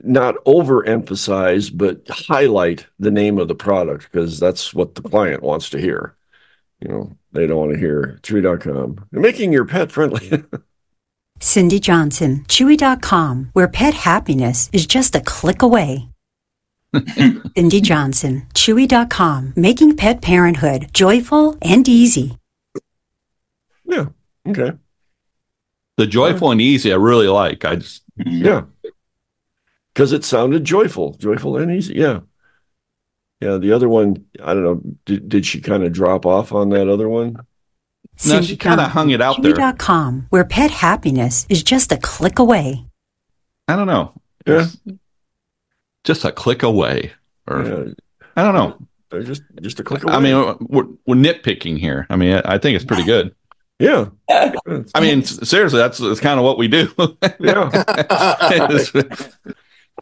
Not 0.02 0.36
overemphasize, 0.44 1.70
but 1.76 2.06
highlight 2.08 2.86
the 2.98 3.10
name 3.12 3.38
of 3.38 3.48
the 3.48 3.54
product 3.54 4.10
because 4.10 4.40
that's 4.40 4.74
what 4.74 4.94
the 4.96 5.02
client 5.02 5.42
wants 5.42 5.70
to 5.70 5.78
hear. 5.80 6.16
You 6.80 6.88
know, 6.88 7.16
they 7.32 7.46
don't 7.46 7.58
want 7.58 7.72
to 7.72 7.78
hear 7.78 8.18
tree.com. 8.22 9.06
Making 9.12 9.52
your 9.52 9.64
pet 9.64 9.92
friendly. 9.92 10.42
Cindy 11.40 11.78
Johnson, 11.78 12.44
Chewy.com, 12.48 13.50
where 13.52 13.68
pet 13.68 13.94
happiness 13.94 14.68
is 14.72 14.86
just 14.86 15.14
a 15.14 15.20
click 15.20 15.62
away. 15.62 16.08
Cindy 17.56 17.80
Johnson, 17.80 18.46
Chewy.com, 18.54 19.52
making 19.56 19.96
pet 19.96 20.22
parenthood 20.22 20.88
joyful 20.92 21.56
and 21.62 21.88
easy. 21.88 22.38
yeah. 23.84 24.06
Okay. 24.48 24.72
The 25.96 26.06
joyful 26.06 26.50
and 26.50 26.60
easy, 26.60 26.92
I 26.92 26.96
really 26.96 27.28
like. 27.28 27.64
I 27.64 27.76
just, 27.76 28.02
Yeah. 28.16 28.62
Because 29.94 30.12
it 30.12 30.24
sounded 30.24 30.64
joyful, 30.64 31.14
joyful 31.14 31.56
and 31.56 31.70
easy. 31.70 31.94
Yeah. 31.94 32.20
Yeah. 33.40 33.58
The 33.58 33.72
other 33.72 33.88
one, 33.88 34.24
I 34.42 34.52
don't 34.54 34.64
know. 34.64 34.80
Did, 35.06 35.28
did 35.28 35.46
she 35.46 35.60
kind 35.60 35.84
of 35.84 35.92
drop 35.92 36.26
off 36.26 36.52
on 36.52 36.70
that 36.70 36.88
other 36.88 37.08
one? 37.08 37.36
No, 38.26 38.40
she 38.42 38.56
kinda 38.56 38.84
um, 38.84 38.90
hung 38.90 39.10
it 39.10 39.20
out 39.20 39.42
there. 39.42 39.54
Chewy.com, 39.54 40.26
where 40.30 40.44
pet 40.44 40.70
happiness 40.70 41.46
is 41.48 41.62
just 41.62 41.90
a 41.90 41.96
click 41.96 42.38
away. 42.38 42.84
I 43.66 43.76
don't 43.76 43.86
know. 43.86 44.12
Yeah. 44.46 44.66
Just 46.04 46.24
a 46.24 46.30
click 46.32 46.62
away. 46.62 47.12
Or, 47.48 47.62
Yeah. 47.64 47.84
I 48.36 48.42
don't 48.42 48.54
know. 48.54 48.86
They're 49.10 49.22
just 49.22 49.42
just 49.62 49.80
a 49.80 49.84
click 49.84 50.02
away. 50.04 50.12
I 50.12 50.20
mean, 50.20 50.56
we're, 50.60 50.86
we're 51.06 51.14
nitpicking 51.14 51.78
here. 51.78 52.06
I 52.10 52.16
mean, 52.16 52.34
I 52.44 52.58
think 52.58 52.76
it's 52.76 52.84
pretty 52.84 53.04
good. 53.04 53.34
yeah. 53.78 54.06
I 54.28 55.00
mean, 55.00 55.22
seriously, 55.24 55.78
that's, 55.78 55.98
that's 55.98 56.20
kind 56.20 56.38
of 56.38 56.44
what 56.44 56.58
we 56.58 56.68
do. 56.68 56.88
Yeah. 57.40 57.70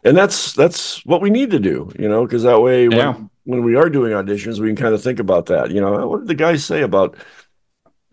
and 0.05 0.15
that's 0.17 0.53
that's 0.53 1.05
what 1.05 1.21
we 1.21 1.29
need 1.29 1.51
to 1.51 1.59
do 1.59 1.91
you 1.97 2.07
know 2.09 2.25
because 2.25 2.43
that 2.43 2.61
way 2.61 2.87
when, 2.87 2.97
Yeah. 2.97 3.15
when 3.45 3.63
we 3.63 3.75
are 3.75 3.89
doing 3.89 4.11
auditions 4.13 4.59
we 4.59 4.67
can 4.67 4.75
kind 4.75 4.93
of 4.93 5.01
think 5.01 5.19
about 5.19 5.45
that 5.47 5.71
you 5.71 5.79
know 5.81 6.07
what 6.07 6.19
did 6.19 6.27
the 6.27 6.35
guys 6.35 6.63
say 6.65 6.81
about 6.81 7.15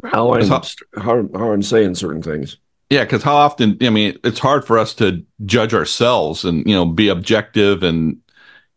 how 0.05 0.33
i'm 0.35 0.47
How- 0.49 0.63
how, 0.97 1.29
how 1.35 1.53
i'm 1.53 1.63
saying 1.63 1.95
certain 1.97 2.23
things 2.23 2.57
Yeah, 2.91 3.05
because 3.05 3.23
how 3.23 3.37
often? 3.37 3.79
I 3.83 3.91
mean, 3.91 4.19
it's 4.25 4.41
hard 4.41 4.65
for 4.67 4.77
us 4.77 4.95
to 4.95 5.25
judge 5.47 5.75
ourselves 5.75 6.45
and 6.45 6.67
you 6.67 6.75
know 6.75 6.85
be 6.87 7.09
objective 7.09 7.85
and 7.85 8.19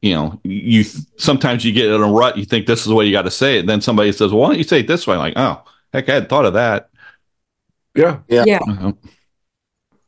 you 0.03 0.13
know 0.13 0.39
you 0.43 0.83
sometimes 1.17 1.65
you 1.65 1.71
get 1.73 1.89
in 1.89 1.99
a 2.01 2.11
rut. 2.11 2.37
You 2.37 2.45
think 2.45 2.67
this 2.67 2.81
is 2.81 2.85
the 2.85 2.93
way 2.93 3.05
you 3.07 3.11
got 3.11 3.23
to 3.25 3.31
say 3.31 3.55
it. 3.55 3.61
and 3.61 3.69
Then 3.69 3.81
somebody 3.81 4.11
says, 4.11 4.29
"Well, 4.31 4.41
why 4.41 4.49
don't 4.49 4.57
you 4.59 4.63
say 4.69 4.81
it 4.81 4.87
this 4.87 5.07
way?" 5.07 5.17
Like, 5.17 5.33
oh, 5.35 5.63
heck, 5.93 6.07
I 6.09 6.13
hadn't 6.13 6.29
thought 6.29 6.45
of 6.45 6.53
that. 6.53 6.89
yeah 7.95 8.19
Yeah. 8.27 8.59
Uh-huh. 8.69 8.93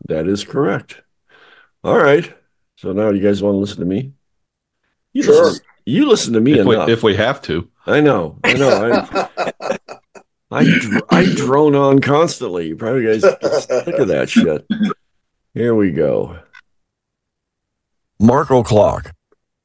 that 0.07 0.27
is 0.27 0.43
correct 0.43 1.01
all 1.83 1.97
right 1.97 2.31
so 2.85 2.93
now 2.93 3.09
you 3.09 3.19
guys 3.19 3.41
want 3.41 3.55
to 3.55 3.57
listen 3.57 3.79
to 3.79 3.85
me 3.85 4.13
you 5.11 5.23
Sure. 5.23 5.45
listen, 5.45 5.65
you 5.85 6.07
listen 6.07 6.33
to 6.33 6.39
me 6.39 6.59
If 6.59 6.65
we, 6.67 6.75
if 6.77 7.01
we 7.01 7.15
have 7.15 7.41
to, 7.43 7.67
i 7.87 7.99
know 7.99 8.37
i 8.43 8.53
know 8.53 8.69
I, 8.69 9.77
I, 10.51 11.01
I 11.09 11.25
drone 11.35 11.73
on 11.73 11.99
constantly 11.99 12.67
you 12.67 12.75
probably 12.75 13.05
guys 13.05 13.21
get 13.23 13.43
sick 13.63 13.95
of 13.97 14.07
that 14.09 14.29
shit 14.29 14.67
here 15.55 15.73
we 15.73 15.91
go 15.91 16.37
Marco 18.19 18.63
Clock. 18.63 19.11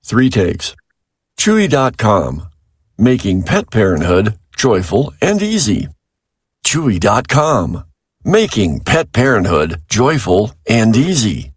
Three 0.05 0.29
takes. 0.29 0.75
Chewy.com. 1.39 2.49
Making 2.99 3.45
pet 3.45 3.71
parenthood 3.71 4.39
joyful 4.57 5.15
and 5.23 5.41
easy. 5.41 5.89
Chewy.com. 6.65 7.85
Making 8.25 8.81
pet 8.81 9.12
parenthood 9.12 9.83
joyful 9.89 10.53
and 10.69 10.97
easy. 10.97 11.50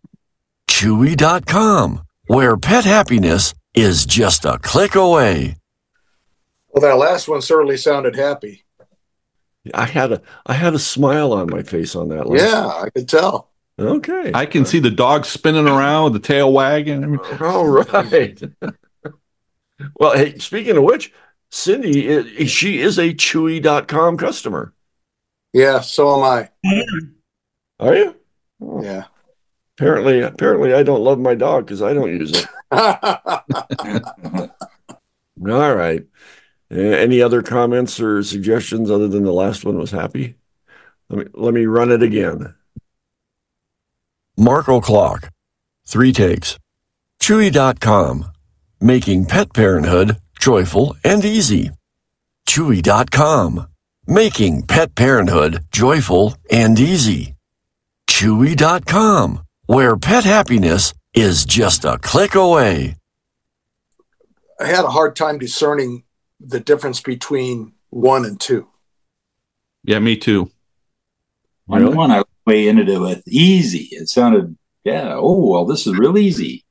Chewy.com. 0.74 2.02
Where 2.26 2.58
pet 2.58 2.84
happiness 2.84 3.54
is 3.76 4.08
just 4.08 4.44
a 4.44 4.58
click 4.58 4.96
away. 4.96 5.56
well, 6.70 6.82
that 6.82 6.98
last 6.98 7.28
one 7.28 7.44
certainly 7.44 7.78
sounded 7.78 8.16
happy. 8.16 8.66
I 9.74 9.86
had 9.86 10.12
a 10.14 10.22
I 10.48 10.54
had 10.54 10.74
a 10.74 10.80
smile 10.80 11.32
on 11.32 11.50
my 11.52 11.62
face 11.62 11.96
on 11.96 12.10
that 12.10 12.28
last. 12.28 12.42
Yeah, 12.42 12.66
I 12.68 12.90
could 12.90 13.08
tell. 13.08 13.52
Okay. 13.80 14.32
I 14.34 14.48
can 14.48 14.66
see 14.66 14.80
the 14.80 14.90
dog 14.90 15.26
spinning 15.26 15.68
around 15.68 16.06
with 16.06 16.14
the 16.14 16.28
tail 16.28 16.52
wagging. 16.52 17.04
I 17.04 17.08
mean, 17.08 17.20
All 17.40 17.68
right. 17.68 18.42
well, 20.00 20.14
hey, 20.18 20.38
speaking 20.40 20.76
of 20.78 20.84
which, 20.84 21.14
Cindy, 21.52 22.18
i- 22.18 22.46
she 22.46 22.80
is 22.82 22.98
a 22.98 23.14
Chewy.com 23.14 24.18
customer. 24.18 24.74
Yeah, 25.54 25.82
so 25.82 26.18
am 26.18 26.24
I. 26.24 26.50
Are 27.80 27.96
you? 27.96 28.16
Oh, 28.60 28.84
Yeah. 28.84 29.04
Apparently, 29.78 30.22
apparently, 30.22 30.74
I 30.74 30.84
don't 30.84 31.04
love 31.04 31.20
my 31.20 31.34
dog 31.34 31.66
because 31.66 31.82
I 31.82 31.94
don't 31.94 32.10
use 32.10 32.32
it. 32.32 32.48
All 35.52 35.76
right. 35.76 36.04
Any 36.70 37.22
other 37.22 37.42
comments 37.42 38.00
or 38.00 38.24
suggestions 38.24 38.90
other 38.92 39.08
than 39.08 39.24
the 39.24 39.34
last 39.34 39.66
one 39.66 39.78
was 39.78 39.92
happy? 39.92 40.36
Let 41.10 41.20
me 41.20 41.26
let 41.34 41.54
me 41.54 41.66
run 41.66 41.92
it 41.92 42.02
again. 42.02 42.56
Marco 44.38 44.80
Clock. 44.80 45.30
Three 45.86 46.12
takes. 46.14 46.58
Chewy.com. 47.22 48.32
Making 48.82 49.26
pet 49.26 49.54
parenthood 49.54 50.20
joyful 50.40 50.96
and 51.04 51.24
easy. 51.24 51.72
Chewy.com. 52.48 53.68
Making 54.08 54.64
pet 54.64 54.96
parenthood 54.96 55.66
joyful 55.72 56.36
and 56.52 56.80
easy. 56.80 57.36
Chewy.com. 58.08 59.44
Where 59.74 59.98
pet 59.98 60.24
happiness 60.24 60.94
is 61.16 61.46
just 61.46 61.84
a 61.84 61.98
click 61.98 62.36
away. 62.36 62.96
I 64.60 64.68
had 64.68 64.86
a 64.86 64.90
hard 64.90 65.16
time 65.16 65.40
discerning 65.40 66.04
the 66.40 66.60
difference 66.60 67.02
between 67.02 67.74
one 67.90 68.24
and 68.26 68.40
two. 68.40 68.68
yeah, 69.84 69.98
me 70.00 70.16
too. 70.16 70.52
One, 71.66 71.82
Really? 71.82 71.96
one 71.96 72.12
I 72.12 72.24
way 72.46 72.70
ended 72.70 72.88
it 72.88 73.00
with 73.00 73.24
easy. 73.28 73.88
It 73.92 74.10
sounded, 74.10 74.56
yeah, 74.84 75.16
oh, 75.16 75.50
well, 75.50 75.66
this 75.66 75.88
is 75.88 75.98
real 75.98 76.18
easy. 76.20 76.64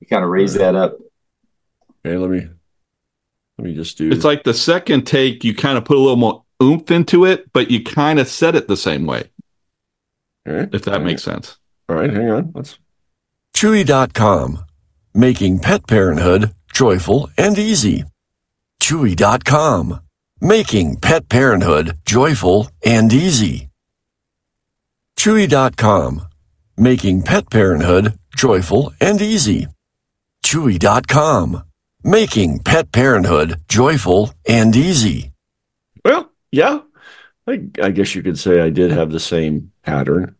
You 0.00 0.06
kind 0.06 0.22
of 0.22 0.30
raise 0.30 0.54
that 0.54 0.76
up. 0.76 0.96
Okay, 2.06 2.16
let 2.16 2.30
me 2.30 2.48
let 3.58 3.64
me 3.66 3.74
just 3.74 3.98
do 3.98 4.10
It's 4.12 4.24
like 4.24 4.44
the 4.44 4.54
second 4.54 5.04
take, 5.06 5.42
you 5.42 5.52
kind 5.54 5.78
of 5.78 5.84
put 5.84 5.96
a 5.96 6.00
little 6.00 6.16
more 6.16 6.44
oomph 6.62 6.90
into 6.92 7.24
it, 7.24 7.50
but 7.52 7.70
you 7.72 7.82
kind 7.82 8.20
of 8.20 8.28
said 8.28 8.54
it 8.54 8.68
the 8.68 8.76
same 8.76 9.04
way, 9.06 9.30
All 10.46 10.52
right. 10.54 10.68
if 10.72 10.82
that 10.82 11.02
makes 11.02 11.22
sense. 11.24 11.56
All 11.88 11.96
right, 11.96 12.12
hang 12.12 12.30
on. 12.30 12.52
Let's 12.54 12.78
Chewy.com. 13.54 14.64
Making 15.14 15.60
pet 15.60 15.86
parenthood 15.86 16.52
joyful 16.72 17.30
and 17.38 17.58
easy. 17.58 18.04
Chewy.com. 18.82 20.00
Making 20.40 20.96
pet 20.96 21.28
parenthood 21.28 21.98
joyful 22.04 22.68
and 22.84 23.10
easy. 23.12 23.70
Chewy.com. 25.18 26.26
Making 26.76 27.22
pet 27.22 27.48
parenthood 27.48 28.18
joyful 28.36 28.92
and 29.00 29.22
easy. 29.22 29.68
Chewy.com. 30.44 31.64
Making 32.04 32.58
pet 32.58 32.92
parenthood 32.92 33.62
joyful 33.68 34.34
and 34.46 34.76
easy. 34.76 35.32
Well, 36.04 36.30
yeah. 36.52 36.80
I, 37.48 37.68
I 37.82 37.90
guess 37.90 38.14
you 38.14 38.22
could 38.22 38.38
say 38.38 38.60
I 38.60 38.68
did 38.68 38.90
have 38.90 39.10
the 39.10 39.20
same 39.20 39.72
pattern. 39.82 40.36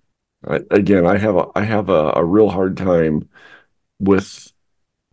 I, 0.47 0.61
again, 0.71 1.07
I 1.07 1.19
have 1.19 1.37
a 1.37 1.47
I 1.55 1.62
have 1.62 1.88
a, 1.88 2.12
a 2.17 2.25
real 2.25 2.49
hard 2.49 2.76
time 2.76 3.29
with 4.00 4.53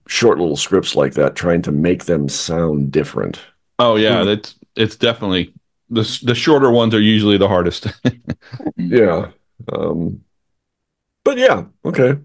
short 0.08 0.40
little 0.40 0.58
scripts 0.58 0.96
like 0.96 1.14
that, 1.16 1.36
trying 1.36 1.62
to 1.64 1.72
make 1.72 2.06
them 2.06 2.30
sound 2.30 2.92
different. 2.92 3.40
Oh 3.80 3.96
yeah, 3.96 4.22
Mhm. 4.22 4.26
that's 4.26 4.56
it's 4.76 4.96
definitely 4.96 5.54
the 5.90 6.04
the 6.24 6.36
shorter 6.36 6.72
ones 6.72 6.94
are 6.96 7.02
usually 7.02 7.38
the 7.38 7.48
hardest. 7.48 7.88
Yeah. 8.78 9.32
Um, 9.72 10.24
but 11.24 11.38
yeah, 11.38 11.66
okay. 11.86 12.18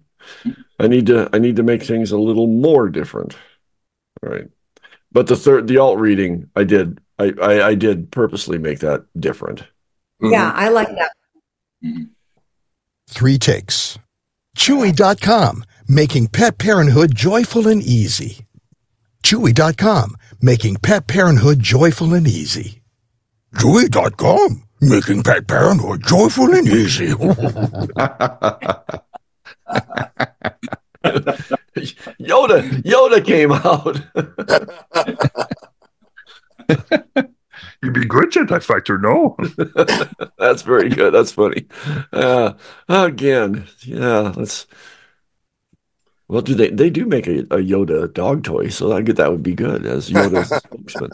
I 0.78 0.88
need 0.88 1.06
to 1.06 1.28
I 1.32 1.38
need 1.38 1.56
to 1.56 1.62
make 1.62 1.82
things 1.82 2.12
a 2.12 2.18
little 2.18 2.46
more 2.46 2.88
different. 2.88 3.36
All 4.22 4.30
right. 4.30 4.48
But 5.12 5.28
the 5.28 5.36
third 5.36 5.68
the 5.68 5.78
alt 5.78 5.98
reading, 5.98 6.50
I 6.56 6.64
did 6.64 7.00
I, 7.18 7.34
I, 7.42 7.68
I 7.68 7.74
did 7.74 8.10
purposely 8.12 8.58
make 8.58 8.80
that 8.80 9.06
different. 9.18 9.64
Yeah, 10.20 10.52
I 10.54 10.68
like 10.70 10.88
that. 10.88 11.12
Three 13.08 13.38
takes. 13.38 13.98
Chewy.com, 14.56 15.64
making 15.88 16.28
pet 16.28 16.58
parenthood 16.58 17.14
joyful 17.14 17.66
and 17.66 17.82
easy. 17.82 18.44
Chewy.com, 19.24 20.16
making 20.42 20.76
pet 20.76 21.06
parenthood 21.06 21.58
joyful 21.60 22.12
and 22.12 22.28
easy. 22.28 22.82
Chewy.com, 23.54 24.62
making 24.82 25.22
pet 25.22 25.46
parenthood 25.46 26.04
joyful 26.06 26.52
and 26.54 26.68
easy. 26.68 27.08
Yoda, 32.20 32.60
Yoda 32.84 33.24
came 33.24 33.52
out. 33.52 34.02
You'd 37.82 37.94
be 37.94 38.04
good 38.04 38.17
Jedi 38.28 38.62
fighter, 38.62 38.98
no? 38.98 39.36
That's 40.38 40.62
very 40.62 40.88
good. 40.88 41.12
That's 41.14 41.32
funny. 41.32 41.66
Uh, 42.12 42.54
again, 42.88 43.66
yeah. 43.82 44.32
Let's. 44.36 44.66
Well, 46.28 46.42
do 46.42 46.54
they? 46.54 46.70
They 46.70 46.90
do 46.90 47.06
make 47.06 47.26
a, 47.26 47.40
a 47.40 47.58
Yoda 47.58 48.12
dog 48.12 48.44
toy, 48.44 48.68
so 48.68 48.92
I 48.92 49.02
get 49.02 49.16
that 49.16 49.30
would 49.30 49.42
be 49.42 49.54
good 49.54 49.86
as 49.86 50.10
Yoda's 50.10 50.48
spokesman. 50.62 51.10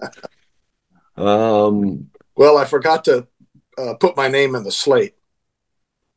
Um. 1.17 2.11
Well, 2.37 2.59
I 2.59 2.65
forgot 2.65 3.05
to 3.05 3.27
uh, 3.79 3.95
put 3.95 4.17
my 4.17 4.27
name 4.29 4.55
in 4.57 4.65
the 4.65 4.73
slate. 4.73 5.15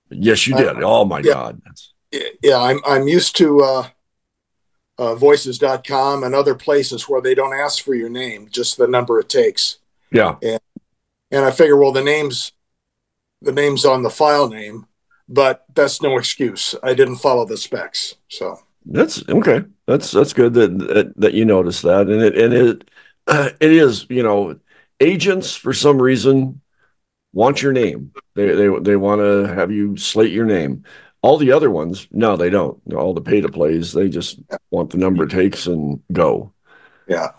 Yes, 0.09 0.47
you 0.47 0.55
did. 0.55 0.81
Oh 0.81 1.05
my 1.05 1.19
Yeah. 1.19 1.33
God. 1.33 1.61
That's, 1.65 1.93
Yeah, 2.41 2.57
I'm 2.59 2.79
I'm 2.85 3.07
used 3.07 3.35
to 3.37 3.61
uh, 3.61 3.87
uh, 4.97 5.15
voices.com 5.15 6.23
and 6.23 6.33
other 6.33 6.55
places 6.55 7.07
where 7.07 7.21
they 7.21 7.35
don't 7.35 7.53
ask 7.53 7.83
for 7.83 7.93
your 7.93 8.09
name, 8.09 8.47
just 8.49 8.77
the 8.77 8.87
number 8.87 9.19
it 9.19 9.29
takes. 9.29 9.77
yeah. 10.11 10.35
And 10.41 10.59
I 11.31 11.51
figure, 11.51 11.77
well, 11.77 11.91
the 11.91 12.03
name's 12.03 12.53
the 13.41 13.51
name's 13.51 13.85
on 13.85 14.03
the 14.03 14.09
file 14.09 14.49
name, 14.49 14.85
but 15.29 15.65
that's 15.73 16.01
no 16.01 16.17
excuse. 16.17 16.75
I 16.83 16.93
didn't 16.93 17.17
follow 17.17 17.45
the 17.45 17.57
specs, 17.57 18.15
so 18.29 18.59
That's 18.85 19.27
okay. 19.29 19.63
That's 19.85 20.11
that's 20.11 20.33
good 20.33 20.53
that 20.55 20.77
that, 20.79 21.13
that 21.17 21.33
you 21.33 21.45
noticed 21.45 21.83
that, 21.83 22.07
and 22.07 22.21
it 22.21 22.37
and 22.37 22.53
it 22.53 22.89
uh, 23.27 23.49
it 23.59 23.71
is 23.71 24.05
you 24.09 24.23
know 24.23 24.59
agents 24.99 25.55
for 25.55 25.73
some 25.73 26.01
reason 26.01 26.61
want 27.33 27.61
your 27.61 27.73
name. 27.73 28.13
They 28.35 28.47
they 28.55 28.69
they 28.79 28.95
want 28.95 29.21
to 29.21 29.53
have 29.53 29.71
you 29.71 29.97
slate 29.97 30.31
your 30.31 30.45
name. 30.45 30.83
All 31.21 31.37
the 31.37 31.51
other 31.51 31.71
ones, 31.71 32.07
no, 32.11 32.37
they 32.37 32.49
don't. 32.49 32.79
All 32.93 33.13
the 33.13 33.21
pay 33.21 33.41
to 33.41 33.49
plays, 33.49 33.91
they 33.93 34.07
just 34.09 34.39
want 34.71 34.91
the 34.91 34.97
number 34.97 35.25
takes 35.27 35.67
and 35.67 36.01
go. 36.11 36.53
yeah. 37.07 37.29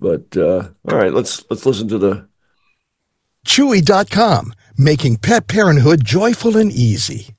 But 0.00 0.36
uh, 0.36 0.68
all 0.88 0.96
right, 0.96 1.12
let's 1.12 1.44
let's 1.50 1.66
listen 1.66 1.88
to 1.88 1.98
the 1.98 2.28
Chewy.com, 3.46 4.54
making 4.76 5.16
pet 5.16 5.46
parenthood 5.48 6.04
joyful 6.04 6.56
and 6.56 6.72
easy. 6.72 7.34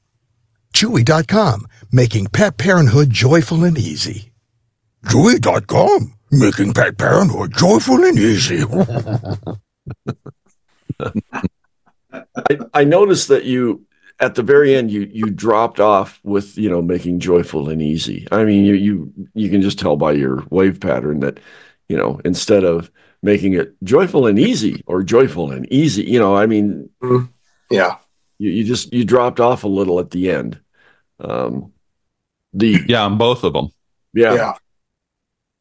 Chewy.com, 0.73 1.67
making 1.91 2.27
pet 2.27 2.57
parenthood 2.57 3.09
joyful 3.09 3.63
and 3.63 3.77
easy. 3.77 4.31
Chewy.com, 5.05 6.13
making 6.31 6.73
pet 6.73 6.97
parenthood 6.97 7.53
joyful 7.55 8.03
and 8.03 8.17
easy. 8.17 8.63
I, 12.13 12.57
I 12.73 12.83
noticed 12.83 13.27
that 13.29 13.45
you 13.45 13.85
at 14.19 14.35
the 14.35 14.43
very 14.43 14.75
end 14.75 14.91
you 14.91 15.09
you 15.11 15.29
dropped 15.29 15.79
off 15.79 16.19
with 16.23 16.57
you 16.57 16.69
know 16.69 16.81
making 16.81 17.19
joyful 17.19 17.69
and 17.69 17.81
easy. 17.81 18.27
I 18.31 18.43
mean 18.43 18.65
you 18.65 18.73
you 18.73 19.11
you 19.33 19.49
can 19.49 19.61
just 19.61 19.79
tell 19.79 19.95
by 19.95 20.11
your 20.13 20.43
wave 20.49 20.79
pattern 20.79 21.19
that 21.21 21.39
you 21.89 21.97
know 21.97 22.21
instead 22.23 22.63
of 22.63 22.91
making 23.23 23.53
it 23.53 23.73
joyful 23.83 24.27
and 24.27 24.37
easy 24.37 24.83
or 24.85 25.01
joyful 25.01 25.49
and 25.51 25.65
easy, 25.73 26.03
you 26.03 26.19
know, 26.19 26.35
I 26.35 26.45
mean 26.45 26.89
Yeah. 27.71 27.95
you, 28.37 28.51
you 28.51 28.63
just 28.63 28.93
you 28.93 29.03
dropped 29.05 29.39
off 29.39 29.63
a 29.63 29.67
little 29.67 29.99
at 29.99 30.11
the 30.11 30.29
end. 30.29 30.59
Um 31.19 31.71
the 32.53 32.79
yeah, 32.87 33.03
on 33.05 33.17
both 33.17 33.43
of 33.43 33.53
them. 33.53 33.69
yeah, 34.13 34.35
Yeah. 34.35 34.53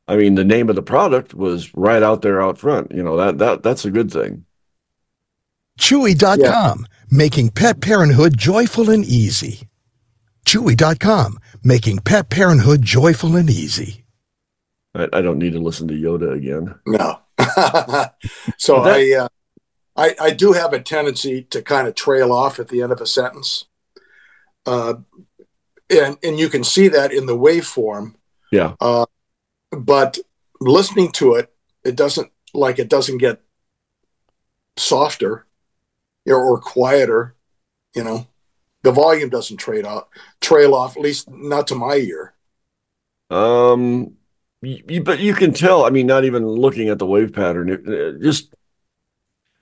I 0.08 0.16
mean 0.16 0.34
the 0.34 0.44
name 0.44 0.68
of 0.68 0.76
the 0.76 0.82
product 0.82 1.32
was 1.32 1.72
right 1.74 2.02
out 2.02 2.20
there 2.22 2.42
out 2.42 2.58
front. 2.58 2.92
You 2.92 3.02
know 3.02 3.16
that 3.16 3.38
that 3.38 3.62
that's 3.62 3.84
a 3.86 3.90
good 3.90 4.10
thing. 4.12 4.44
Chewy.com, 5.78 6.86
making 7.10 7.50
pet 7.50 7.80
parenthood 7.80 8.36
joyful 8.36 8.90
and 8.90 9.04
easy. 9.04 9.68
Chewy.com, 10.44 11.38
making 11.64 12.00
pet 12.00 12.28
parenthood 12.28 12.82
joyful 12.82 13.36
and 13.36 13.48
easy. 13.48 14.04
I, 14.94 15.08
I 15.14 15.22
don't 15.22 15.38
need 15.38 15.54
to 15.54 15.60
listen 15.60 15.88
to 15.88 15.94
Yoda 15.94 16.34
again. 16.36 16.74
No. 16.86 17.20
so 18.58 18.82
that- 18.82 18.96
I, 18.96 19.12
uh, 19.24 19.28
I 19.94 20.14
I 20.18 20.30
do 20.30 20.52
have 20.52 20.72
a 20.72 20.80
tendency 20.80 21.42
to 21.50 21.60
kind 21.62 21.86
of 21.86 21.94
trail 21.94 22.32
off 22.32 22.58
at 22.58 22.68
the 22.68 22.82
end 22.82 22.92
of 22.92 23.00
a 23.00 23.06
sentence, 23.06 23.66
uh, 24.64 24.94
and 25.90 26.16
and 26.22 26.38
you 26.38 26.48
can 26.48 26.64
see 26.64 26.88
that 26.88 27.12
in 27.12 27.26
the 27.26 27.36
waveform. 27.36 28.14
Yeah. 28.50 28.74
Uh, 28.80 29.06
but 29.70 30.18
listening 30.60 31.12
to 31.12 31.34
it, 31.34 31.52
it 31.84 31.96
doesn't 31.96 32.30
like 32.54 32.78
it 32.78 32.88
doesn't 32.88 33.18
get 33.18 33.42
softer 34.76 35.46
or, 36.26 36.36
or 36.36 36.58
quieter. 36.58 37.34
You 37.94 38.04
know, 38.04 38.26
the 38.82 38.92
volume 38.92 39.28
doesn't 39.28 39.58
trade 39.58 39.84
off, 39.84 40.06
trail 40.40 40.74
off. 40.74 40.96
At 40.96 41.02
least 41.02 41.30
not 41.30 41.66
to 41.66 41.74
my 41.74 41.96
ear. 41.96 42.34
Um, 43.28 44.16
y- 44.62 44.82
y- 44.88 44.98
but 45.00 45.18
you 45.18 45.34
can 45.34 45.52
tell. 45.52 45.84
I 45.84 45.90
mean, 45.90 46.06
not 46.06 46.24
even 46.24 46.46
looking 46.46 46.88
at 46.88 46.98
the 46.98 47.06
wave 47.06 47.32
pattern. 47.32 47.68
It, 47.68 47.86
it 47.88 48.20
just 48.22 48.54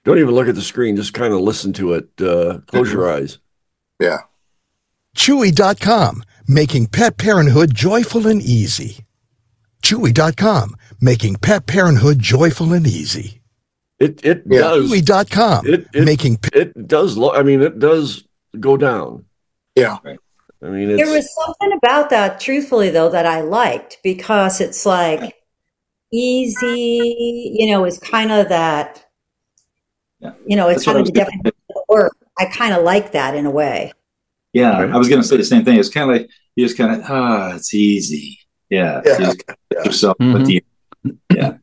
don't 0.05 0.19
even 0.19 0.35
look 0.35 0.49
at 0.49 0.55
the 0.55 0.63
screen. 0.63 0.97
Just 0.97 1.15
kind 1.15 1.33
of 1.35 1.41
listen 1.41 1.73
to 1.75 1.95
it. 1.95 2.09
Uh, 2.21 2.59
close 2.67 2.93
your 2.93 3.11
eyes. 3.11 3.39
Yeah. 4.01 4.21
Chewy.com, 5.15 6.23
making 6.49 6.87
pet 6.87 7.19
parenthood 7.19 7.75
joyful 7.75 8.27
and 8.27 8.41
easy. 8.41 9.05
Chewy.com, 9.83 10.75
making 11.03 11.37
pet 11.37 11.67
parenthood 11.67 12.19
joyful 12.19 12.73
and 12.73 12.87
easy. 12.87 13.43
It 13.99 14.25
it 14.25 14.45
Yeah. 14.47 14.61
does. 14.61 14.91
Chewy.com, 14.91 15.67
It 15.67 15.87
it, 15.93 16.05
making 16.05 16.39
pe- 16.39 16.59
it 16.61 16.89
does. 16.89 17.19
Lo- 17.19 17.35
I 17.35 17.43
mean, 17.43 17.61
it 17.61 17.79
does 17.79 18.25
go 18.59 18.79
down. 18.79 19.27
Yeah. 19.77 19.99
I 20.63 20.69
mean, 20.69 20.91
it's 20.91 21.03
There 21.03 21.15
was 21.15 21.35
something 21.35 21.73
about 21.79 22.11
that, 22.11 22.39
truthfully, 22.41 22.91
though, 22.91 23.09
that 23.09 23.25
I 23.27 23.41
liked 23.41 23.99
because 24.05 24.61
it's 24.61 24.85
like 24.85 25.35
easy, 26.13 27.55
you 27.59 27.71
know, 27.73 27.85
is 27.85 27.99
kind 27.99 28.31
of 28.33 28.49
that, 28.51 29.05
Yeah. 30.21 30.33
you 30.47 30.57
know, 30.57 30.69
it's 30.69 30.85
That's 30.85 30.87
kind 30.87 30.99
of 30.99 31.03
was 31.03 31.11
the 31.11 31.15
definition 31.21 31.47
of 31.47 31.75
the 31.75 31.85
word. 31.89 32.11
I 32.39 32.47
kind 32.47 32.75
of 32.75 32.85
like 32.85 33.13
that 33.13 33.35
in 33.35 33.47
a 33.47 33.51
way. 33.51 33.93
Yeah, 34.53 34.81
Okay. 34.83 34.93
I 34.93 34.97
was 34.97 35.09
going 35.09 35.23
to 35.23 35.27
say 35.27 35.37
the 35.37 35.45
same 35.45 35.65
thing. 35.65 35.79
It's 35.79 35.89
kind 35.89 36.11
of 36.11 36.17
like 36.17 36.29
you 36.57 36.67
just 36.67 36.77
kind 36.77 36.93
of 37.01 37.09
ah, 37.09 37.55
it's 37.55 37.73
easy. 37.73 38.39
Yeah, 38.69 39.01
Yeah. 39.07 39.13
you 39.19 39.25
just 39.27 39.43
Yeah. 39.73 39.85
yourself 39.85 40.17
Mhm. 40.21 40.33
with 40.35 40.47
the 40.47 40.65
kind 41.31 41.61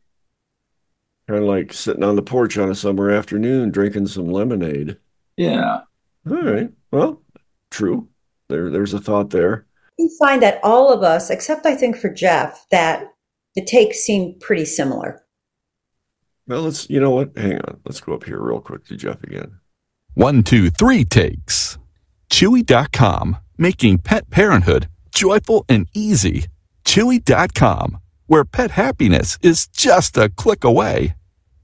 of 1.29 1.43
like 1.43 1.73
sitting 1.73 2.03
on 2.03 2.15
the 2.15 2.21
porch 2.21 2.57
on 2.57 2.69
a 2.71 2.75
summer 2.75 3.12
afternoon 3.12 3.69
drinking 3.69 4.07
some 4.07 4.27
lemonade. 4.29 4.97
yeah. 5.36 5.81
All 6.29 6.41
right. 6.41 6.71
Well, 6.91 7.21
true. 7.71 8.07
There, 8.49 8.69
there's 8.69 8.93
a 8.93 8.99
thought 8.99 9.29
there. 9.29 9.65
I 9.99 10.07
find 10.19 10.41
that 10.41 10.60
all 10.63 10.91
of 10.91 11.03
us, 11.03 11.29
except 11.29 11.65
I 11.65 11.75
think 11.75 11.97
for 11.97 12.10
Jeff, 12.10 12.65
that 12.71 13.12
the 13.55 13.63
takes 13.63 13.99
seem 13.99 14.36
pretty 14.39 14.65
similar. 14.65 15.23
Well, 16.47 16.62
let's. 16.62 16.89
You 16.89 16.99
know 16.99 17.12
what? 17.12 17.38
Hang 17.38 17.60
on. 17.60 17.79
Let's 17.86 17.99
go 17.99 18.13
up 18.13 18.23
here 18.23 18.39
real 18.39 18.62
quick 18.62 18.86
to 18.86 18.95
Jeff 18.95 19.21
again. 19.23 19.60
One, 20.13 20.43
two, 20.43 20.69
three 20.69 21.03
takes. 21.03 21.77
Chewy.com, 22.29 23.38
making 23.57 23.99
pet 23.99 24.29
parenthood 24.29 24.88
joyful 25.12 25.65
and 25.67 25.88
easy. 25.93 26.45
Chewy.com, 26.86 27.99
where 28.27 28.45
pet 28.45 28.71
happiness 28.71 29.38
is 29.41 29.67
just 29.67 30.15
a 30.17 30.29
click 30.29 30.63
away. 30.63 31.15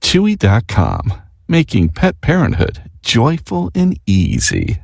Chewy.com, 0.02 1.13
making 1.48 1.89
pet 1.89 2.19
parenthood 2.19 2.89
joyful 3.02 3.69
and 3.76 4.00
easy. 4.06 4.82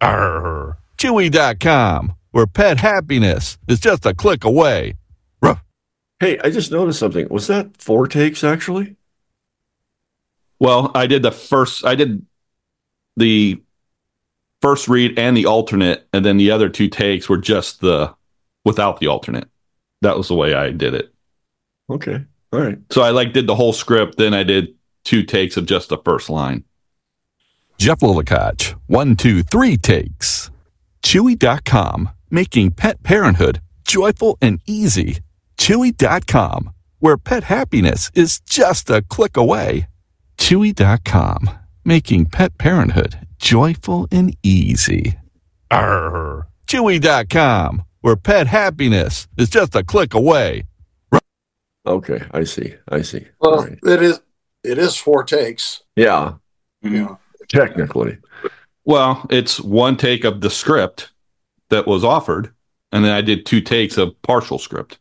Arr. 0.00 0.79
Chewy.com, 1.00 2.14
where 2.32 2.46
pet 2.46 2.76
happiness 2.76 3.56
is 3.66 3.80
just 3.80 4.04
a 4.04 4.12
click 4.12 4.44
away. 4.44 4.96
Ruff. 5.40 5.64
Hey, 6.18 6.38
I 6.44 6.50
just 6.50 6.70
noticed 6.70 6.98
something. 6.98 7.26
Was 7.30 7.46
that 7.46 7.74
four 7.78 8.06
takes 8.06 8.44
actually? 8.44 8.96
Well, 10.58 10.90
I 10.94 11.06
did 11.06 11.22
the 11.22 11.32
first. 11.32 11.86
I 11.86 11.94
did 11.94 12.26
the 13.16 13.62
first 14.60 14.88
read 14.88 15.18
and 15.18 15.34
the 15.34 15.46
alternate, 15.46 16.06
and 16.12 16.22
then 16.22 16.36
the 16.36 16.50
other 16.50 16.68
two 16.68 16.88
takes 16.88 17.30
were 17.30 17.38
just 17.38 17.80
the 17.80 18.14
without 18.66 19.00
the 19.00 19.06
alternate. 19.06 19.48
That 20.02 20.18
was 20.18 20.28
the 20.28 20.34
way 20.34 20.52
I 20.52 20.68
did 20.70 20.92
it. 20.92 21.14
Okay. 21.88 22.22
All 22.52 22.60
right. 22.60 22.78
So 22.90 23.00
I 23.00 23.08
like 23.08 23.32
did 23.32 23.46
the 23.46 23.56
whole 23.56 23.72
script, 23.72 24.18
then 24.18 24.34
I 24.34 24.42
did 24.42 24.74
two 25.04 25.22
takes 25.22 25.56
of 25.56 25.64
just 25.64 25.88
the 25.88 25.96
first 26.04 26.28
line. 26.28 26.64
Jeff 27.78 28.00
Lillicotch, 28.00 28.78
one, 28.86 29.16
two, 29.16 29.42
three 29.42 29.78
takes. 29.78 30.50
Chewy.com, 31.10 32.08
making 32.30 32.70
pet 32.70 33.02
parenthood 33.02 33.60
joyful 33.82 34.38
and 34.40 34.60
easy. 34.64 35.18
Chewy.com, 35.58 36.70
where 37.00 37.16
pet 37.16 37.42
happiness 37.42 38.12
is 38.14 38.38
just 38.42 38.88
a 38.90 39.02
click 39.02 39.36
away. 39.36 39.88
Chewy.com, 40.38 41.50
making 41.84 42.26
pet 42.26 42.56
parenthood 42.58 43.26
joyful 43.40 44.06
and 44.12 44.36
easy. 44.44 45.18
Arr. 45.72 46.46
Chewy.com, 46.68 47.82
where 48.02 48.14
pet 48.14 48.46
happiness 48.46 49.26
is 49.36 49.50
just 49.50 49.74
a 49.74 49.82
click 49.82 50.14
away. 50.14 50.62
Okay, 51.86 52.22
I 52.30 52.44
see. 52.44 52.74
I 52.88 53.02
see. 53.02 53.26
Well, 53.40 53.54
All 53.56 53.64
right. 53.64 53.78
it 53.82 54.00
is 54.00 54.20
it 54.62 54.78
is 54.78 54.94
four 54.96 55.24
takes. 55.24 55.82
Yeah, 55.96 56.34
Yeah. 56.84 56.90
You 56.92 57.02
know. 57.02 57.18
technically. 57.48 58.18
Well, 58.90 59.24
it's 59.30 59.60
one 59.60 59.96
take 59.96 60.24
of 60.24 60.40
the 60.40 60.50
script 60.50 61.12
that 61.68 61.86
was 61.86 62.02
offered, 62.02 62.52
and 62.90 63.04
then 63.04 63.12
I 63.12 63.20
did 63.20 63.46
two 63.46 63.60
takes 63.60 63.96
of 63.96 64.20
partial 64.22 64.58
script. 64.58 64.98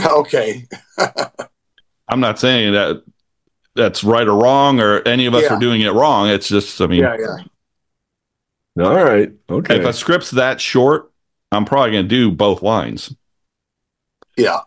Okay. 0.00 0.68
I'm 2.08 2.20
not 2.20 2.38
saying 2.38 2.74
that 2.74 3.02
that's 3.74 4.04
right 4.04 4.28
or 4.28 4.40
wrong, 4.40 4.78
or 4.78 5.00
any 5.00 5.26
of 5.26 5.34
us 5.34 5.42
Yeah. 5.42 5.56
are 5.56 5.58
doing 5.58 5.80
it 5.80 5.94
wrong. 5.94 6.28
It's 6.28 6.46
just, 6.46 6.80
I 6.80 6.86
mean, 6.86 7.00
Yeah, 7.00 7.16
yeah. 8.76 8.84
All 8.84 9.04
right. 9.04 9.32
Okay. 9.50 9.80
if 9.80 9.84
a 9.84 9.92
script's 9.92 10.30
that 10.30 10.60
short, 10.60 11.10
I'm 11.50 11.64
probably 11.64 11.90
going 11.90 12.04
to 12.04 12.08
do 12.08 12.30
both 12.30 12.62
lines. 12.62 13.12
Yeah. 14.36 14.60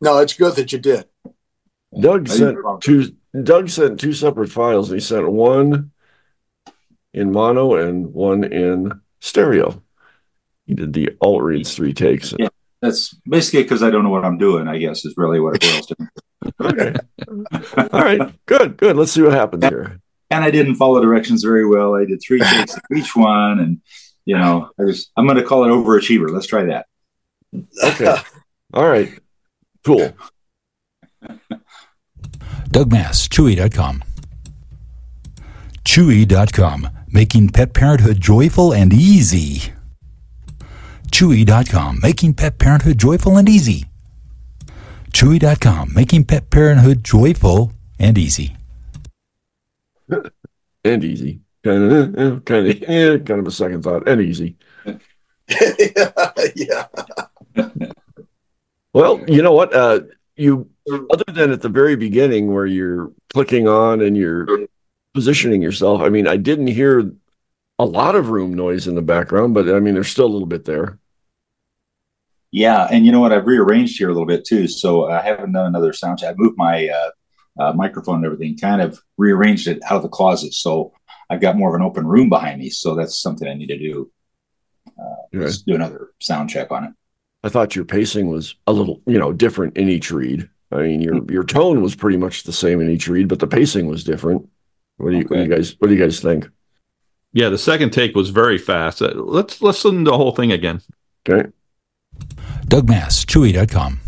No, 0.00 0.16
it's 0.16 0.32
good 0.32 0.56
that 0.56 0.72
you 0.72 0.78
did. 0.78 1.04
Doug 2.00 2.26
sent 2.26 2.56
two. 2.80 3.14
Doug 3.42 3.68
sent 3.68 4.00
two 4.00 4.14
separate 4.14 4.50
files. 4.50 4.88
He 4.88 4.98
sent 4.98 5.30
one 5.30 5.90
in 7.14 7.32
mono 7.32 7.74
and 7.76 8.12
one 8.12 8.44
in 8.44 9.00
stereo. 9.20 9.82
He 10.66 10.74
did 10.74 10.92
the 10.92 11.10
alt 11.20 11.42
reads 11.42 11.74
three 11.74 11.92
takes. 11.92 12.34
Yeah. 12.38 12.48
That's 12.80 13.14
basically 13.28 13.62
because 13.62 13.82
I 13.82 13.90
don't 13.90 14.02
know 14.02 14.10
what 14.10 14.24
I'm 14.24 14.38
doing. 14.38 14.66
I 14.66 14.78
guess 14.78 15.04
is 15.04 15.14
really 15.16 15.38
what 15.40 15.54
it 15.56 15.62
boils 15.62 15.86
down. 15.86 16.08
to. 16.08 16.64
Okay. 16.66 17.88
All 17.92 18.00
right. 18.00 18.20
Good. 18.46 18.76
Good. 18.76 18.96
Let's 18.96 19.12
see 19.12 19.22
what 19.22 19.32
happens 19.32 19.64
here. 19.64 20.00
and 20.30 20.42
I 20.42 20.50
didn't 20.50 20.74
follow 20.74 21.00
directions 21.00 21.44
very 21.44 21.64
well. 21.66 21.94
I 21.94 22.04
did 22.04 22.20
three 22.20 22.40
takes 22.40 22.76
of 22.76 22.82
each 22.96 23.14
one, 23.14 23.60
and 23.60 23.80
you 24.24 24.36
know, 24.36 24.70
I 24.80 24.82
was 24.82 25.10
I'm 25.16 25.26
going 25.26 25.36
to 25.36 25.44
call 25.44 25.64
it 25.64 25.68
overachiever. 25.68 26.30
Let's 26.30 26.46
try 26.46 26.64
that. 26.64 26.86
Okay. 27.84 28.16
All 28.74 28.88
right. 28.88 29.16
Cool. 29.84 30.12
Doug 32.70 32.90
Mass, 32.90 33.28
Chewy.com. 33.28 34.02
Chewy.com, 35.84 36.88
making 37.12 37.50
pet 37.50 37.74
parenthood 37.74 38.20
joyful 38.20 38.72
and 38.72 38.92
easy. 38.92 39.72
Chewy.com, 41.10 42.00
making 42.02 42.34
pet 42.34 42.58
parenthood 42.58 42.98
joyful 42.98 43.36
and 43.36 43.48
easy. 43.48 43.84
Chewy.com, 45.12 45.92
making 45.94 46.24
pet 46.24 46.48
parenthood 46.48 47.04
joyful 47.04 47.72
and 47.98 48.16
easy. 48.18 48.56
And 50.84 51.04
easy. 51.04 51.38
Kind 51.62 51.92
of, 51.92 52.44
kind 52.44 52.66
of, 52.66 52.82
eh, 52.88 53.18
kind 53.18 53.38
of 53.38 53.46
a 53.46 53.52
second 53.52 53.84
thought. 53.84 54.08
And 54.08 54.20
easy. 54.20 54.56
yeah. 56.56 56.86
Well, 58.92 59.22
you 59.28 59.42
know 59.42 59.52
what? 59.52 59.72
Uh, 59.72 60.00
you 60.34 60.68
other 61.10 61.24
than 61.32 61.52
at 61.52 61.62
the 61.62 61.68
very 61.68 61.94
beginning 61.94 62.52
where 62.52 62.66
you're 62.66 63.12
clicking 63.32 63.68
on 63.68 64.00
and 64.00 64.16
you're 64.16 64.46
positioning 65.14 65.62
yourself. 65.62 66.00
I 66.00 66.08
mean, 66.08 66.26
I 66.26 66.36
didn't 66.36 66.68
hear 66.68 67.12
a 67.78 67.84
lot 67.84 68.14
of 68.14 68.30
room 68.30 68.54
noise 68.54 68.86
in 68.86 68.94
the 68.94 69.02
background, 69.02 69.54
but 69.54 69.68
I 69.68 69.80
mean, 69.80 69.94
there's 69.94 70.08
still 70.08 70.26
a 70.26 70.28
little 70.32 70.46
bit 70.46 70.64
there. 70.64 70.98
Yeah, 72.50 72.86
and 72.90 73.06
you 73.06 73.12
know 73.12 73.20
what? 73.20 73.32
I've 73.32 73.46
rearranged 73.46 73.96
here 73.96 74.10
a 74.10 74.12
little 74.12 74.26
bit 74.26 74.44
too, 74.44 74.68
so 74.68 75.10
I 75.10 75.22
haven't 75.22 75.52
done 75.52 75.66
another 75.66 75.92
sound 75.92 76.18
check. 76.18 76.30
I 76.30 76.34
moved 76.36 76.58
my 76.58 76.88
uh, 76.88 77.10
uh, 77.58 77.72
microphone 77.72 78.16
and 78.16 78.26
everything, 78.26 78.58
kind 78.58 78.82
of 78.82 79.00
rearranged 79.16 79.68
it 79.68 79.80
out 79.84 79.96
of 79.96 80.02
the 80.02 80.08
closet, 80.08 80.52
so 80.52 80.92
I've 81.30 81.40
got 81.40 81.56
more 81.56 81.70
of 81.70 81.74
an 81.74 81.86
open 81.86 82.06
room 82.06 82.28
behind 82.28 82.60
me. 82.60 82.68
So 82.68 82.94
that's 82.94 83.18
something 83.18 83.48
I 83.48 83.54
need 83.54 83.68
to 83.68 83.78
do. 83.78 84.10
Uh, 84.86 85.22
Yeah. 85.32 85.40
Let's 85.40 85.62
do 85.62 85.74
another 85.74 86.10
sound 86.20 86.50
check 86.50 86.70
on 86.70 86.84
it. 86.84 86.90
I 87.42 87.48
thought 87.48 87.74
your 87.74 87.86
pacing 87.86 88.28
was 88.28 88.54
a 88.66 88.72
little, 88.72 89.00
you 89.06 89.18
know, 89.18 89.32
different 89.32 89.76
in 89.76 89.88
each 89.88 90.10
read. 90.10 90.48
I 90.70 90.82
mean, 90.82 91.00
your 91.00 91.20
your 91.30 91.44
tone 91.44 91.82
was 91.82 91.94
pretty 91.94 92.16
much 92.18 92.44
the 92.44 92.52
same 92.52 92.80
in 92.80 92.90
each 92.90 93.08
read, 93.08 93.28
but 93.28 93.40
the 93.40 93.46
pacing 93.46 93.86
was 93.86 94.04
different. 94.04 94.48
What 94.96 95.10
do 95.10 95.16
you, 95.18 95.24
what 95.24 95.36
do 95.36 95.42
you 95.42 95.48
guys 95.48 95.76
what 95.78 95.88
do 95.88 95.94
you 95.94 96.00
guys 96.00 96.20
think? 96.20 96.48
Yeah, 97.32 97.48
the 97.48 97.58
second 97.58 97.90
take 97.90 98.14
was 98.14 98.30
very 98.30 98.58
fast. 98.58 99.00
Uh, 99.00 99.12
let's 99.14 99.62
listen 99.62 100.04
to 100.04 100.10
the 100.10 100.16
whole 100.16 100.32
thing 100.32 100.52
again. 100.52 100.82
Okay. 101.28 101.48
Doug 102.66 102.88
Mass, 102.88 103.24
Chewy.com. 103.24 104.00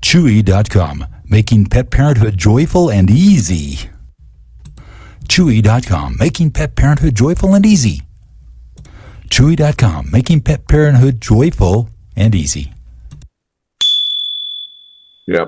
Chewy.com, 0.00 1.06
making 1.24 1.66
pet 1.66 1.90
parenthood 1.90 2.36
joyful 2.36 2.90
and 2.90 3.10
easy. 3.10 3.90
Chewy.com, 5.28 6.16
making 6.18 6.50
pet 6.50 6.74
parenthood 6.74 7.14
joyful 7.14 7.54
and 7.54 7.64
easy. 7.64 8.02
Chewy.com, 9.28 10.10
making 10.10 10.40
pet 10.42 10.68
parenthood 10.68 11.20
joyful 11.20 11.88
and 12.16 12.34
easy. 12.34 12.72
Yeah. 15.26 15.46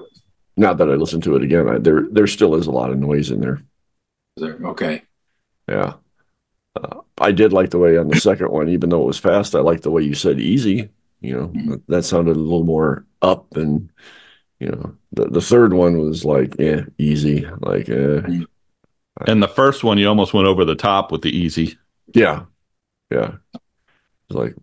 Now 0.57 0.73
that 0.75 0.89
I 0.89 0.95
listen 0.95 1.21
to 1.23 1.37
it 1.37 1.43
again, 1.43 1.69
I, 1.69 1.79
there 1.79 2.07
there 2.11 2.27
still 2.27 2.55
is 2.55 2.67
a 2.67 2.71
lot 2.73 2.91
of 2.91 2.99
noise 2.99 3.31
in 3.31 3.41
there. 3.41 3.63
Is 4.37 4.43
there, 4.45 4.59
okay. 4.67 5.03
Yeah. 5.69 5.95
Uh, 6.77 7.01
I 7.19 7.33
did 7.33 7.53
like 7.53 7.71
the 7.71 7.79
way 7.79 7.97
on 7.99 8.09
the 8.09 8.17
second 8.21 8.51
one, 8.51 8.69
even 8.69 8.91
though 8.91 9.03
it 9.03 9.07
was 9.07 9.19
fast, 9.19 9.55
I 9.55 9.61
liked 9.61 9.83
the 9.85 9.91
way 9.91 10.03
you 10.03 10.15
said 10.15 10.41
easy. 10.41 10.89
You 11.21 11.37
know, 11.37 11.49
Mhm. 11.49 11.69
that, 11.71 11.87
that 11.89 12.03
sounded 12.05 12.37
a 12.37 12.41
little 12.41 12.65
more 12.65 13.05
up 13.23 13.57
and 13.57 13.89
you 14.61 14.69
know, 14.69 14.95
the, 15.13 15.27
the 15.27 15.41
third 15.41 15.73
one 15.73 15.99
was 15.99 16.25
like, 16.25 16.55
yeah, 16.59 16.83
easy. 16.99 17.47
Like 17.61 17.89
eh. 17.89 18.21
And 19.27 19.43
the 19.43 19.49
first 19.49 19.85
one, 19.85 19.99
you 19.99 20.09
almost 20.09 20.35
went 20.35 20.47
over 20.49 20.65
the 20.65 20.75
top 20.77 21.11
with 21.13 21.23
the 21.23 21.31
easy. 21.37 21.77
yeah. 22.15 22.45
Yeah. 23.11 23.33
It's 23.55 24.37
like 24.37 24.55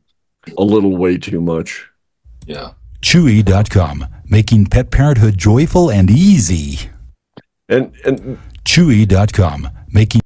a 0.58 0.64
little 0.64 0.98
way 0.98 1.18
too 1.18 1.40
much. 1.42 1.88
Yeah. 2.48 2.72
Chewy.com, 3.02 4.06
making 4.32 4.66
pet 4.66 4.90
parenthood 4.90 5.38
joyful 5.38 5.92
and 5.92 6.10
easy. 6.10 6.90
And 7.70 7.94
and 8.06 8.40
Chewy.com, 8.66 9.70
making 9.92 10.22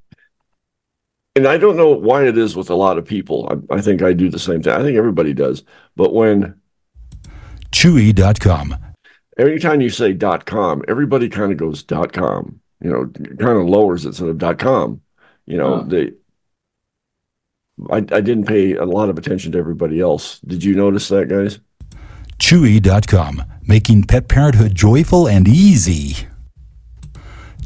and 1.35 1.47
I 1.47 1.57
don't 1.57 1.75
know 1.75 1.89
why 1.89 2.25
it 2.25 2.37
is 2.37 2.55
with 2.55 2.69
a 2.69 2.75
lot 2.75 2.97
of 2.97 3.05
people. 3.05 3.49
I, 3.69 3.75
I 3.75 3.81
think 3.81 4.01
I 4.01 4.13
do 4.13 4.29
the 4.29 4.39
same 4.39 4.61
thing. 4.63 4.71
I 4.73 4.81
think 4.81 4.97
everybody 4.97 5.33
does. 5.33 5.63
But 5.97 6.13
when 6.13 6.55
Chewy.com, 7.71 8.75
anytime 9.37 9.81
you 9.81 9.89
say 9.89 10.13
dot 10.13 10.45
com, 10.45 10.81
everybody 10.87 11.27
kind 11.29 11.51
of 11.51 11.57
goes 11.57 11.83
dot 11.83 12.13
com, 12.13 12.59
you 12.81 12.89
know, 12.89 13.05
kind 13.37 13.57
of 13.59 13.67
lowers 13.67 14.05
it 14.05 14.09
instead 14.09 14.29
of 14.29 14.37
dot 14.37 14.59
com. 14.59 15.01
You 15.45 15.57
know, 15.57 15.77
Huh. 15.77 15.83
they 15.87 16.11
I, 17.91 17.97
I 17.97 18.21
didn't 18.21 18.45
pay 18.45 18.73
a 18.75 18.85
lot 18.85 19.09
of 19.09 19.17
attention 19.17 19.51
to 19.51 19.57
everybody 19.59 19.99
else. 19.99 20.39
Did 20.39 20.63
you 20.63 20.75
notice 20.75 21.09
that, 21.09 21.27
guys? 21.27 21.59
Chewy.com, 22.39 23.43
making 23.67 24.03
pet 24.03 24.27
parenthood 24.27 24.75
joyful 24.75 25.27
and 25.27 25.47
easy. 25.47 26.27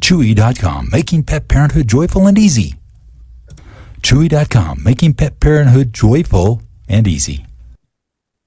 Chewy.com, 0.00 0.88
making 0.90 1.24
pet 1.24 1.48
parenthood 1.48 1.88
joyful 1.88 2.26
and 2.26 2.38
easy. 2.38 2.74
Chewy.com, 4.02 4.82
making 4.82 5.14
pet 5.14 5.40
parenthood 5.40 5.92
joyful 5.92 6.62
and 6.88 7.06
easy. 7.06 7.44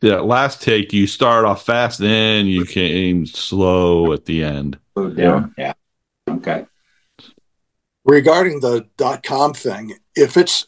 Yeah, 0.01 0.19
last 0.19 0.61
take, 0.61 0.91
you 0.91 1.07
start 1.07 1.45
off 1.45 1.65
fast, 1.65 1.99
then 1.99 2.45
you 2.45 2.65
came 2.65 3.25
slow 3.25 4.11
at 4.11 4.25
the 4.25 4.43
end. 4.43 4.77
Slow 4.93 5.09
down. 5.11 5.55
Yeah. 5.57 5.73
Okay. 6.27 6.65
Regarding 8.03 8.59
the 8.59 8.85
dot 8.97 9.23
com 9.23 9.53
thing, 9.53 9.95
if 10.15 10.35
it's 10.35 10.67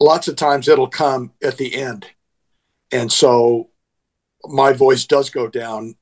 lots 0.00 0.28
of 0.28 0.36
times 0.36 0.68
it'll 0.68 0.86
come 0.86 1.32
at 1.42 1.56
the 1.56 1.74
end. 1.74 2.06
And 2.92 3.10
so 3.10 3.69
my 4.46 4.72
voice 4.72 5.04
does 5.04 5.30
go 5.30 5.48
down. 5.48 5.96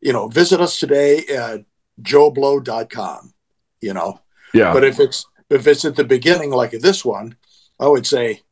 You 0.00 0.12
know, 0.12 0.28
visit 0.28 0.60
us 0.60 0.78
today 0.78 1.24
at 1.26 1.64
joeblow.com, 2.00 3.32
you 3.80 3.94
know. 3.94 4.20
Yeah. 4.52 4.72
But 4.72 4.84
if 4.84 4.98
it's 4.98 5.26
if 5.50 5.66
it's 5.66 5.84
at 5.84 5.96
the 5.96 6.04
beginning 6.04 6.50
like 6.50 6.72
this 6.72 7.04
one, 7.04 7.36
I 7.78 7.86
would 7.88 8.06
say, 8.06 8.42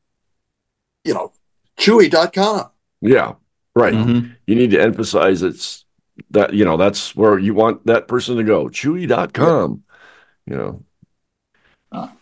you 1.04 1.14
know, 1.14 1.32
chewy.com. 1.78 2.70
yeah. 3.00 3.34
Right. 3.74 3.94
Mhm. 3.94 4.36
You 4.46 4.56
need 4.56 4.72
to 4.72 4.82
emphasize 4.82 5.42
it's 5.42 5.84
that, 6.32 6.52
you 6.54 6.64
know, 6.64 6.76
that's 6.76 7.14
where 7.14 7.38
you 7.38 7.54
want 7.54 7.86
that 7.86 8.08
person 8.08 8.36
to 8.36 8.42
go. 8.42 8.66
Chewy.com. 8.66 9.84
You 10.46 10.56
know. 10.56 10.84
Ah. 11.92 12.12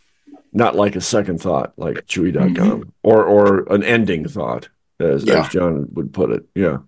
Not 0.52 0.76
like 0.76 0.94
a 0.96 1.00
second 1.00 1.40
thought, 1.40 1.72
like 1.76 2.06
chewy.com. 2.06 2.92
Or 3.02 3.24
or 3.24 3.72
an 3.72 3.82
ending 3.82 4.28
thought, 4.28 4.68
as, 5.00 5.24
Yeah. 5.24 5.40
as 5.44 5.48
John 5.48 5.86
would 5.92 6.12
put 6.12 6.30
it. 6.30 6.46
Yeah. 6.54 6.78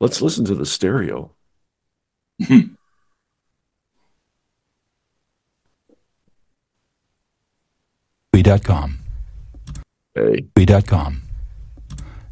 Let's 0.00 0.20
listen 0.22 0.44
to 0.46 0.54
the 0.54 0.66
stereo. 0.66 1.32
Chewy.com, 8.34 8.98
Hey, 10.14 10.46
Chewy.com. 10.56 11.22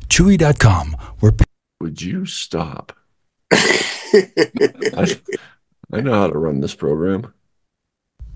Chewy.com, 0.09 0.97
where 1.21 1.33
pet 1.33 1.47
would 1.81 2.01
you 2.03 2.25
stop? 2.27 2.93
I, 3.53 5.19
I 5.93 6.01
know 6.01 6.13
how 6.15 6.29
to 6.29 6.39
run 6.39 6.61
this 6.61 6.75
program. 6.75 7.33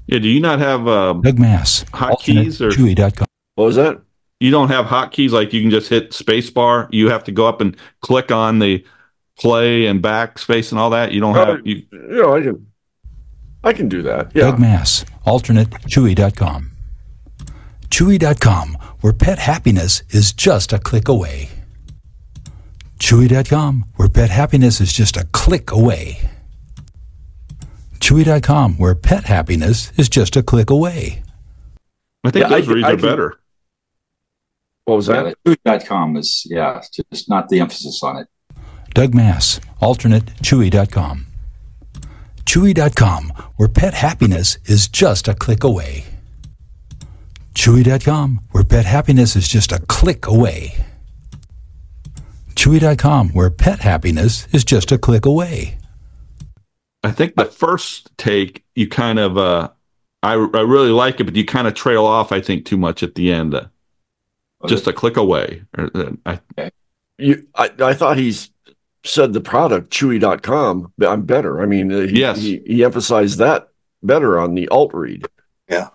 Yeah, 0.06 0.18
do 0.20 0.28
you 0.28 0.40
not 0.40 0.58
have 0.58 0.88
um, 0.88 1.20
Doug 1.22 1.38
Mass, 1.38 1.84
hotkeys 1.92 2.60
or 2.60 2.70
Chewy.com. 2.70 3.26
What 3.54 3.64
was 3.64 3.76
that? 3.76 4.00
You 4.40 4.50
don't 4.50 4.68
have 4.68 4.86
hotkeys 4.86 5.30
like 5.30 5.52
you 5.52 5.60
can 5.62 5.70
just 5.70 5.88
hit 5.88 6.12
space 6.12 6.50
bar? 6.50 6.88
You 6.92 7.10
have 7.10 7.24
to 7.24 7.32
go 7.32 7.46
up 7.46 7.60
and 7.60 7.76
click 8.00 8.30
on 8.30 8.58
the 8.60 8.84
play 9.38 9.86
and 9.86 10.02
backspace 10.02 10.70
and 10.72 10.78
all 10.80 10.90
that? 10.90 11.12
You 11.12 11.20
don't 11.20 11.36
Uh, 11.36 11.46
have 11.56 11.66
you. 11.66 11.82
You 11.92 12.22
know, 12.22 12.36
I 12.36 12.40
can, 12.42 12.66
I 13.64 13.72
can 13.72 13.88
do 13.88 14.02
that. 14.02 14.30
Yeah. 14.34 14.44
Doug 14.44 14.58
Mass, 14.60 15.04
alternate 15.24 15.70
Chewy.com. 15.70 16.70
Chewy.com, 17.90 18.74
where 19.00 19.12
pet 19.12 19.38
happiness 19.38 20.02
is 20.10 20.32
just 20.32 20.72
a 20.72 20.78
click 20.78 21.08
away. 21.08 21.48
Chewy.com, 22.98 23.84
where 23.96 24.08
pet 24.08 24.30
happiness 24.30 24.80
is 24.80 24.92
just 24.92 25.16
a 25.16 25.24
click 25.32 25.70
away. 25.70 26.18
Chewy.com, 28.00 28.74
where 28.78 28.94
pet 28.94 29.24
happiness 29.24 29.92
is 29.96 30.08
just 30.08 30.36
a 30.36 30.42
click 30.42 30.70
away. 30.70 31.22
I 32.24 32.30
think 32.30 32.44
Yeah, 32.44 32.48
those 32.50 32.64
can- 32.66 32.74
reads 32.74 32.86
I 32.86 32.90
are 32.92 32.96
can- 32.96 33.02
better. 33.08 33.34
What 34.88 34.96
was 34.96 35.06
that? 35.08 35.36
Yeah, 35.44 35.54
Chewy.com 35.54 36.16
is 36.16 36.46
yeah, 36.48 36.80
just 37.12 37.28
not 37.28 37.50
the 37.50 37.60
emphasis 37.60 38.02
on 38.02 38.16
it. 38.16 38.26
Doug 38.94 39.14
Mass, 39.14 39.60
alternate 39.82 40.24
Chewy.com. 40.36 41.26
Chewy.com, 42.46 43.32
where 43.56 43.68
pet 43.68 43.92
happiness 43.92 44.56
is 44.64 44.88
just 44.88 45.28
a 45.28 45.34
click 45.34 45.62
away. 45.62 46.06
Chewy.com, 47.52 48.40
where 48.52 48.64
pet 48.64 48.86
happiness 48.86 49.36
is 49.36 49.46
just 49.46 49.72
a 49.72 49.80
click 49.80 50.26
away. 50.26 50.86
Chewy.com, 52.54 53.28
where 53.34 53.50
pet 53.50 53.80
happiness 53.80 54.48
is 54.54 54.64
just 54.64 54.90
a 54.90 54.96
click 54.96 55.26
away. 55.26 55.76
I 57.04 57.10
think 57.10 57.36
the 57.36 57.44
first 57.44 58.16
take 58.16 58.64
you 58.74 58.88
kind 58.88 59.18
of 59.18 59.36
uh 59.36 59.68
I 60.22 60.32
I 60.32 60.62
really 60.62 60.92
like 60.92 61.20
it, 61.20 61.24
but 61.24 61.36
you 61.36 61.44
kind 61.44 61.68
of 61.68 61.74
trail 61.74 62.06
off. 62.06 62.32
I 62.32 62.40
think 62.40 62.64
too 62.64 62.78
much 62.78 63.02
at 63.02 63.16
the 63.16 63.30
end. 63.30 63.54
Uh, 63.54 63.66
just 64.66 64.86
a 64.86 64.92
click 64.92 65.16
away. 65.16 65.62
Uh, 65.76 66.10
I, 66.26 66.40
You, 67.18 67.46
I, 67.54 67.70
I 67.80 67.94
thought 67.94 68.16
he's 68.16 68.50
said 69.04 69.32
the 69.32 69.40
product 69.40 69.90
chewy.com. 69.90 70.92
but 70.98 71.08
I'm 71.08 71.22
better. 71.22 71.60
I 71.60 71.66
mean, 71.66 71.92
uh, 71.92 72.00
he, 72.00 72.20
Yes. 72.20 72.38
he, 72.38 72.60
he 72.66 72.84
emphasized 72.84 73.38
that 73.38 73.68
better 74.02 74.38
on 74.38 74.54
the 74.54 74.68
alt 74.68 74.92
read. 74.94 75.26
Yeah 75.68 75.88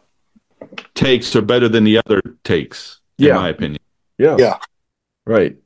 takes 0.96 1.36
are 1.36 1.42
better 1.42 1.68
than 1.68 1.84
the 1.84 1.98
other 2.06 2.22
takes, 2.44 3.00
in 3.20 3.26
Yeah. 3.28 3.36
my 3.36 3.50
opinion. 3.50 3.82
Yeah. 4.18 4.38
Yeah. 4.40 4.58
Right. 5.26 5.58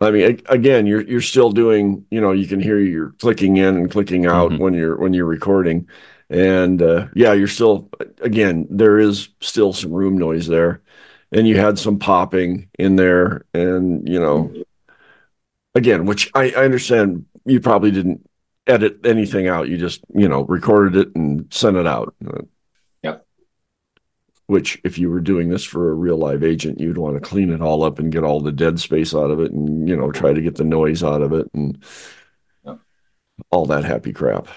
I 0.00 0.10
mean, 0.10 0.40
again, 0.46 0.86
you're 0.86 1.02
you're 1.02 1.20
still 1.20 1.50
doing. 1.50 2.04
You 2.10 2.20
know, 2.20 2.32
you 2.32 2.46
can 2.46 2.60
hear 2.60 2.78
you're 2.78 3.10
clicking 3.20 3.56
in 3.56 3.76
and 3.76 3.90
clicking 3.90 4.26
out 4.26 4.52
Mhm. 4.52 4.58
when 4.58 4.74
you're 4.74 4.96
when 4.96 5.14
you're 5.14 5.26
recording, 5.26 5.86
and 6.28 6.82
uh, 6.82 7.06
yeah, 7.14 7.32
you're 7.34 7.46
still. 7.48 7.88
Again, 8.20 8.66
there 8.70 8.98
is 8.98 9.28
still 9.40 9.72
some 9.72 9.92
room 9.92 10.18
noise 10.18 10.46
there, 10.48 10.80
and 11.36 11.46
you 11.46 11.58
had 11.58 11.78
some 11.78 11.98
popping 11.98 12.68
in 12.78 12.96
there, 12.96 13.44
and 13.52 14.08
you 14.08 14.18
know, 14.18 14.52
again, 15.74 16.06
which 16.06 16.30
I, 16.34 16.50
I 16.50 16.64
understand. 16.64 17.26
You 17.44 17.60
probably 17.60 17.92
didn't 17.92 18.28
edit 18.66 19.04
anything 19.04 19.46
out. 19.46 19.68
You 19.68 19.76
just 19.76 20.00
you 20.14 20.28
know 20.28 20.42
recorded 20.44 20.96
it 20.96 21.14
and 21.14 21.52
sent 21.52 21.76
it 21.76 21.86
out. 21.86 22.14
Yep. 23.02 23.24
Which, 24.46 24.80
if 24.82 24.98
you 24.98 25.10
were 25.10 25.20
doing 25.20 25.50
this 25.50 25.62
for 25.62 25.90
a 25.90 25.94
real 25.94 26.16
live 26.16 26.42
agent, 26.42 26.80
you'd 26.80 26.98
want 26.98 27.16
to 27.16 27.20
clean 27.20 27.50
it 27.50 27.60
all 27.60 27.84
up 27.84 27.98
and 27.98 28.10
get 28.10 28.24
all 28.24 28.40
the 28.40 28.50
dead 28.50 28.80
space 28.80 29.14
out 29.14 29.30
of 29.30 29.38
it, 29.38 29.52
and 29.52 29.86
you 29.86 29.94
know 29.94 30.10
try 30.10 30.32
to 30.32 30.40
get 30.40 30.56
the 30.56 30.64
noise 30.64 31.04
out 31.04 31.22
of 31.22 31.32
it 31.34 31.48
and 31.52 31.84
Yep. 32.64 32.78
all 33.50 33.66
that 33.66 33.84
happy 33.84 34.12
crap. 34.14 34.48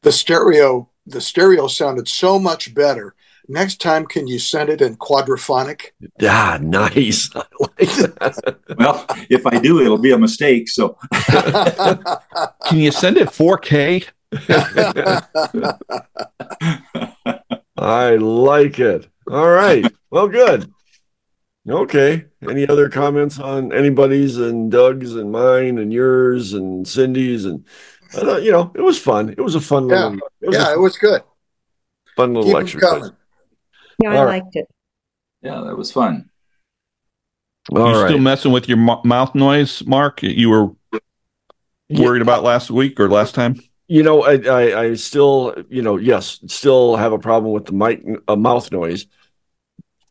The 0.00 0.12
stereo, 0.12 0.88
the 1.06 1.20
stereo 1.20 1.66
sounded 1.66 2.08
so 2.08 2.38
much 2.38 2.74
better. 2.74 3.14
Next 3.48 3.80
time, 3.80 4.06
can 4.06 4.26
you 4.26 4.38
send 4.38 4.68
it 4.70 4.80
in 4.80 4.96
quadraphonic? 4.96 5.90
Yeah, 6.18 6.58
nice. 6.60 7.28
I 7.34 7.42
like 7.60 7.76
that. 7.78 8.56
Well, 8.78 9.04
if 9.28 9.46
I 9.46 9.58
do, 9.58 9.80
it'll 9.80 9.98
be 9.98 10.12
a 10.12 10.18
mistake. 10.18 10.68
So 10.68 10.96
Can 12.66 12.78
you 12.78 12.92
send 12.92 13.16
it 13.16 13.28
4K? 13.28 14.06
I 17.78 18.16
like 18.16 18.78
it. 18.78 19.08
All 19.30 19.48
right. 19.48 19.84
Well, 20.10 20.28
good. 20.28 20.72
Okay. 21.68 22.24
Any 22.48 22.66
other 22.66 22.88
comments 22.88 23.38
on 23.38 23.72
anybody's 23.72 24.36
and 24.36 24.70
Doug's 24.70 25.14
and 25.14 25.30
mine 25.30 25.78
and 25.78 25.92
yours 25.92 26.52
and 26.54 26.86
Cindy's 26.86 27.44
and 27.44 27.64
I 28.14 28.20
thought, 28.20 28.42
you 28.42 28.52
know, 28.52 28.72
it 28.74 28.82
was 28.82 28.98
fun. 28.98 29.30
It 29.30 29.40
was 29.40 29.54
a 29.54 29.60
fun 29.60 29.88
Yeah. 29.88 30.08
little, 30.08 30.28
it 30.40 30.46
was 30.48 30.56
yeah, 30.56 30.70
a 30.70 30.74
it 30.74 30.80
was 30.80 30.98
good. 30.98 31.22
fun 32.16 32.34
little 32.34 32.50
Keep 32.62 32.74
'em 32.74 33.16
exercise. 34.00 34.04
coming. 34.04 34.12
Yeah, 34.12 34.18
I 34.18 34.18
All 34.18 34.26
right. 34.26 34.42
liked 34.42 34.56
it. 34.56 34.66
yeah, 35.42 35.60
that 35.66 35.76
was 35.76 35.92
fun. 35.92 36.30
All 37.70 37.78
you 37.78 38.00
right. 38.00 38.08
still 38.08 38.18
messing 38.18 38.52
with 38.52 38.68
your 38.68 38.78
mo- 38.78 39.02
mouth 39.04 39.34
noise, 39.34 39.84
Mark? 39.86 40.22
You 40.22 40.50
were 40.50 40.70
worried 41.90 42.22
about 42.22 42.42
last 42.42 42.70
week 42.70 42.98
or 42.98 43.08
last 43.08 43.34
time? 43.34 43.60
You 43.86 44.02
know, 44.02 44.22
I, 44.24 44.36
I, 44.36 44.80
I 44.82 44.94
still, 44.94 45.54
you 45.68 45.82
know, 45.82 45.96
yes, 45.96 46.40
still 46.46 46.96
have 46.96 47.12
a 47.12 47.18
problem 47.18 47.52
with 47.52 47.66
the 47.66 47.72
mic, 47.72 48.02
uh, 48.26 48.36
mouth 48.36 48.72
noise. 48.72 49.06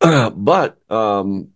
but 0.00 0.78
um, 0.90 1.48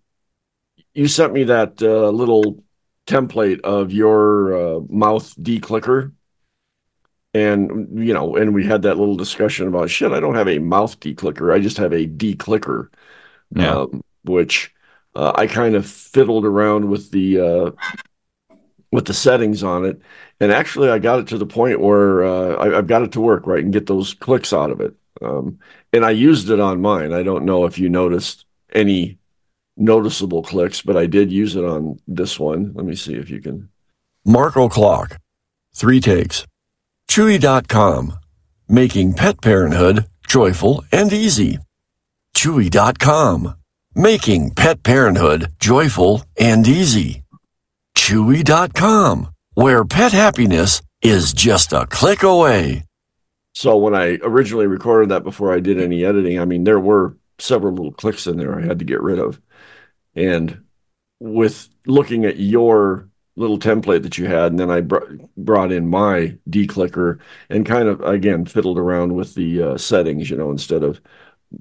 you 0.94 1.08
sent 1.08 1.32
me 1.32 1.44
that 1.44 1.80
uh, 1.80 2.10
little 2.10 2.62
template 3.06 3.60
of 3.60 3.92
your 3.92 4.54
uh, 4.76 4.80
mouth 4.88 5.34
declicker, 5.40 6.12
and 7.36 8.04
you 8.06 8.14
know, 8.14 8.36
and 8.36 8.54
we 8.54 8.64
had 8.64 8.82
that 8.82 8.96
little 8.98 9.16
discussion 9.16 9.68
about 9.68 9.90
shit. 9.90 10.12
I 10.12 10.20
don't 10.20 10.34
have 10.34 10.48
a 10.48 10.58
mouth 10.58 10.98
declicker. 11.00 11.52
I 11.52 11.58
just 11.60 11.76
have 11.76 11.92
a 11.92 12.06
declicker, 12.06 12.88
Yeah. 13.54 13.74
um, 13.82 14.00
which 14.24 14.72
uh, 15.14 15.32
I 15.34 15.46
kind 15.46 15.74
of 15.74 15.86
fiddled 15.86 16.44
around 16.44 16.88
with 16.88 17.10
the 17.10 17.28
uh, 17.40 17.70
with 18.92 19.06
the 19.06 19.14
settings 19.14 19.62
on 19.62 19.84
it, 19.84 20.00
and 20.40 20.52
actually 20.52 20.88
I 20.90 20.98
got 20.98 21.20
it 21.20 21.26
to 21.28 21.38
the 21.38 21.46
point 21.46 21.80
where 21.80 22.24
uh, 22.24 22.54
I, 22.54 22.78
I've 22.78 22.86
got 22.86 23.02
it 23.02 23.12
to 23.12 23.20
work 23.20 23.46
right 23.46 23.62
and 23.64 23.72
get 23.72 23.86
those 23.86 24.14
clicks 24.14 24.52
out 24.52 24.70
of 24.70 24.80
it. 24.80 24.94
Um, 25.22 25.58
and 25.92 26.04
I 26.04 26.10
used 26.10 26.50
it 26.50 26.60
on 26.60 26.80
mine. 26.80 27.12
I 27.12 27.22
don't 27.22 27.44
know 27.44 27.64
if 27.64 27.78
you 27.78 27.88
noticed 27.88 28.44
any 28.72 29.18
noticeable 29.76 30.42
clicks, 30.42 30.82
but 30.82 30.96
I 30.96 31.06
did 31.06 31.32
use 31.32 31.56
it 31.56 31.64
on 31.64 31.98
this 32.06 32.38
one. 32.38 32.72
Let 32.74 32.84
me 32.86 32.94
see 32.94 33.14
if 33.14 33.30
you 33.30 33.40
can. 33.40 33.68
Marco 34.24 34.68
Clock, 34.68 35.18
three 35.74 36.00
takes. 36.00 36.46
Chewy.com, 37.08 38.18
making 38.68 39.14
pet 39.14 39.40
parenthood 39.40 40.06
joyful 40.28 40.84
and 40.92 41.12
easy. 41.12 41.58
Chewy.com, 42.36 43.56
making 43.94 44.50
pet 44.54 44.82
parenthood 44.82 45.52
joyful 45.58 46.22
and 46.38 46.66
easy. 46.68 47.22
Chewy.com, 47.96 49.32
where 49.54 49.84
pet 49.84 50.12
happiness 50.12 50.82
is 51.02 51.32
just 51.32 51.72
a 51.72 51.86
click 51.86 52.22
away. 52.22 52.84
So 53.54 53.76
when 53.76 53.94
I 53.94 54.18
originally 54.22 54.66
recorded 54.66 55.08
that 55.10 55.24
before 55.24 55.54
I 55.54 55.60
did 55.60 55.80
any 55.80 56.04
editing, 56.04 56.38
I 56.38 56.44
mean, 56.44 56.64
there 56.64 56.80
were 56.80 57.16
several 57.38 57.74
little 57.74 57.92
clicks 57.92 58.26
in 58.26 58.36
there 58.36 58.58
I 58.58 58.66
had 58.66 58.80
to 58.80 58.84
get 58.84 59.00
rid 59.00 59.18
of. 59.18 59.40
And 60.14 60.62
with 61.20 61.68
looking 61.86 62.26
at 62.26 62.38
your 62.38 63.08
little 63.36 63.58
template 63.58 64.02
that 64.02 64.18
you 64.18 64.26
had, 64.26 64.52
and 64.52 64.58
then 64.58 64.70
I 64.70 64.80
br- 64.80 65.16
brought 65.36 65.72
in 65.72 65.88
my 65.88 66.36
declicker 66.48 67.18
and 67.50 67.66
kind 67.66 67.88
of 67.88 68.00
again 68.00 68.46
fiddled 68.46 68.78
around 68.78 69.14
with 69.14 69.34
the 69.34 69.62
uh, 69.62 69.78
settings. 69.78 70.30
You 70.30 70.36
know, 70.36 70.50
instead 70.50 70.82
of 70.82 71.00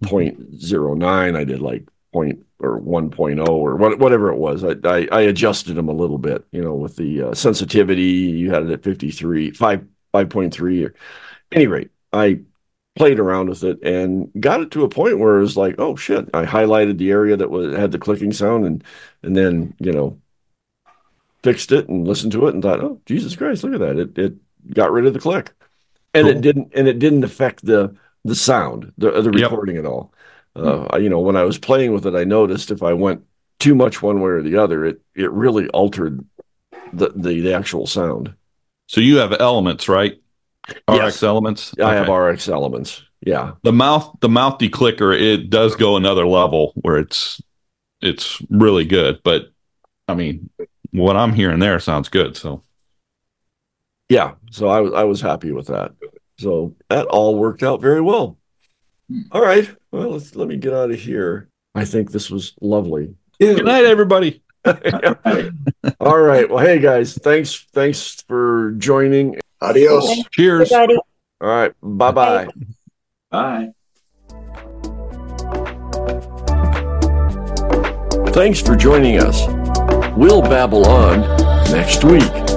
0.09, 0.04 1.36
I 1.36 1.44
did 1.44 1.62
like 1.62 1.88
point 2.14 2.46
or 2.60 2.80
1.0 2.80 3.48
or 3.50 3.76
what, 3.76 4.00
whatever 4.00 4.32
it 4.32 4.38
was. 4.38 4.64
I, 4.64 4.76
I 4.86 5.08
I 5.12 5.22
adjusted 5.22 5.76
them 5.76 5.90
a 5.90 5.94
little 5.94 6.18
bit. 6.18 6.46
You 6.52 6.64
know, 6.64 6.74
with 6.74 6.96
the 6.96 7.24
uh, 7.24 7.34
sensitivity, 7.34 8.04
you 8.04 8.52
had 8.52 8.64
it 8.64 8.72
at 8.72 8.84
53, 8.84 9.52
5 9.52 9.86
5.3. 10.14 10.86
Or 10.86 10.96
any 11.52 11.68
rate, 11.68 11.92
I 12.14 12.42
played 12.96 13.20
around 13.20 13.50
with 13.50 13.64
it 13.64 13.82
and 13.84 14.32
got 14.40 14.62
it 14.62 14.72
to 14.72 14.84
a 14.84 14.90
point 14.90 15.20
where 15.20 15.38
it 15.38 15.42
was 15.42 15.58
like, 15.58 15.76
oh 15.80 15.96
shit! 15.96 16.30
I 16.34 16.46
highlighted 16.46 16.98
the 16.98 17.12
area 17.12 17.36
that 17.38 17.52
was 17.52 17.76
had 17.76 17.92
the 17.92 18.00
clicking 18.00 18.32
sound 18.34 18.66
and 18.66 18.84
and 19.24 19.36
then 19.36 19.76
you 19.80 19.92
know 19.92 20.20
fixed 21.46 21.72
it 21.72 21.88
and 21.88 22.08
listened 22.08 22.32
to 22.34 22.48
it 22.48 22.54
and 22.56 22.64
thought, 22.64 22.82
oh 22.82 23.00
Jesus 23.06 23.36
Christ, 23.36 23.64
look 23.64 23.76
at 23.76 23.80
that! 23.80 23.98
It 23.98 24.18
it 24.18 24.34
got 24.74 24.92
rid 24.92 25.06
of 25.06 25.14
the 25.14 25.20
click, 25.20 25.54
and 26.14 26.28
it 26.28 26.42
didn't 26.42 26.72
and 26.76 26.88
it 26.88 27.00
didn't 27.00 27.24
affect 27.24 27.64
the 27.66 27.96
the 28.26 28.36
sound 28.36 28.92
the 28.98 29.12
the 29.22 29.32
Yep. 29.32 29.52
recording 29.52 29.78
at 29.78 29.86
all. 29.86 30.12
Uh, 30.56 30.88
I- 30.90 30.98
you 30.98 31.10
know, 31.10 31.20
when 31.20 31.36
I 31.36 31.44
was 31.44 31.58
playing 31.60 31.94
with 31.94 32.06
it, 32.08 32.16
I 32.16 32.24
noticed 32.24 32.72
if 32.72 32.82
I 32.82 32.94
went 32.94 33.22
too 33.60 33.76
much 33.76 34.02
one 34.02 34.20
way 34.22 34.32
or 34.32 34.42
the 34.42 34.58
other, 34.58 34.84
it 34.86 35.02
it 35.14 35.32
really 35.32 35.68
altered 35.70 36.26
the 36.92 37.10
the, 37.16 37.42
the 37.42 37.54
actual 37.54 37.86
sound. 37.86 38.34
So 38.88 39.02
you 39.02 39.18
have 39.18 39.34
elements, 39.40 39.88
right? 39.88 40.20
Yes. 40.90 41.16
RX 41.16 41.24
elements. 41.24 41.76
I 41.80 41.94
have 41.94 42.10
RX 42.10 42.50
elements. 42.50 43.04
Yeah, 43.22 43.54
the 43.64 43.74
mouth 43.74 44.18
the 44.22 44.30
mouth 44.30 44.58
declicker 44.60 45.14
it 45.20 45.50
does 45.50 45.76
go 45.76 45.96
another 45.96 46.26
level 46.28 46.74
where 46.76 46.98
it's 46.98 47.42
it's 48.02 48.42
really 48.50 48.86
good 48.86 49.22
but 49.24 49.52
i 50.08 50.14
mean 50.14 50.50
what 50.98 51.18
I'm 51.18 51.34
hearing 51.34 51.60
there 51.60 51.80
sounds 51.80 52.10
good. 52.10 52.38
So, 52.38 52.64
yeah, 54.10 54.36
so 54.52 54.68
I 54.68 54.82
was 54.82 54.94
I 54.94 55.04
was 55.04 55.22
happy 55.22 55.52
with 55.52 55.68
that. 55.68 55.94
So 56.40 56.76
that 56.90 57.06
all 57.08 57.38
worked 57.38 57.64
out 57.64 57.82
very 57.82 58.02
well. 58.02 58.38
All 59.32 59.42
right, 59.42 59.70
well 59.92 60.12
let's 60.12 60.36
let 60.36 60.48
me 60.48 60.58
get 60.58 60.74
out 60.74 60.92
of 60.92 61.00
here. 61.00 61.50
I 61.74 61.86
think 61.86 62.12
this 62.12 62.30
was 62.30 62.54
lovely. 62.62 63.16
Good 63.40 63.66
night, 63.66 63.86
everybody. 63.86 64.42
all 64.66 66.20
right. 66.20 66.50
Well, 66.50 66.66
hey 66.66 66.80
guys, 66.80 67.16
thanks 67.16 67.66
thanks 67.74 68.24
for 68.28 68.72
joining. 68.78 69.40
Adios. 69.62 70.24
Cheers. 70.32 70.72
All 70.72 70.88
right. 71.42 71.74
Bye-bye. 71.82 72.48
Bye. 73.30 73.72
Thanks 78.32 78.62
for 78.62 78.76
joining 78.76 79.20
us. 79.20 79.65
We'll 80.16 80.42
babble 80.42 80.88
on 80.88 81.20
next 81.72 82.06
week. 82.06 82.55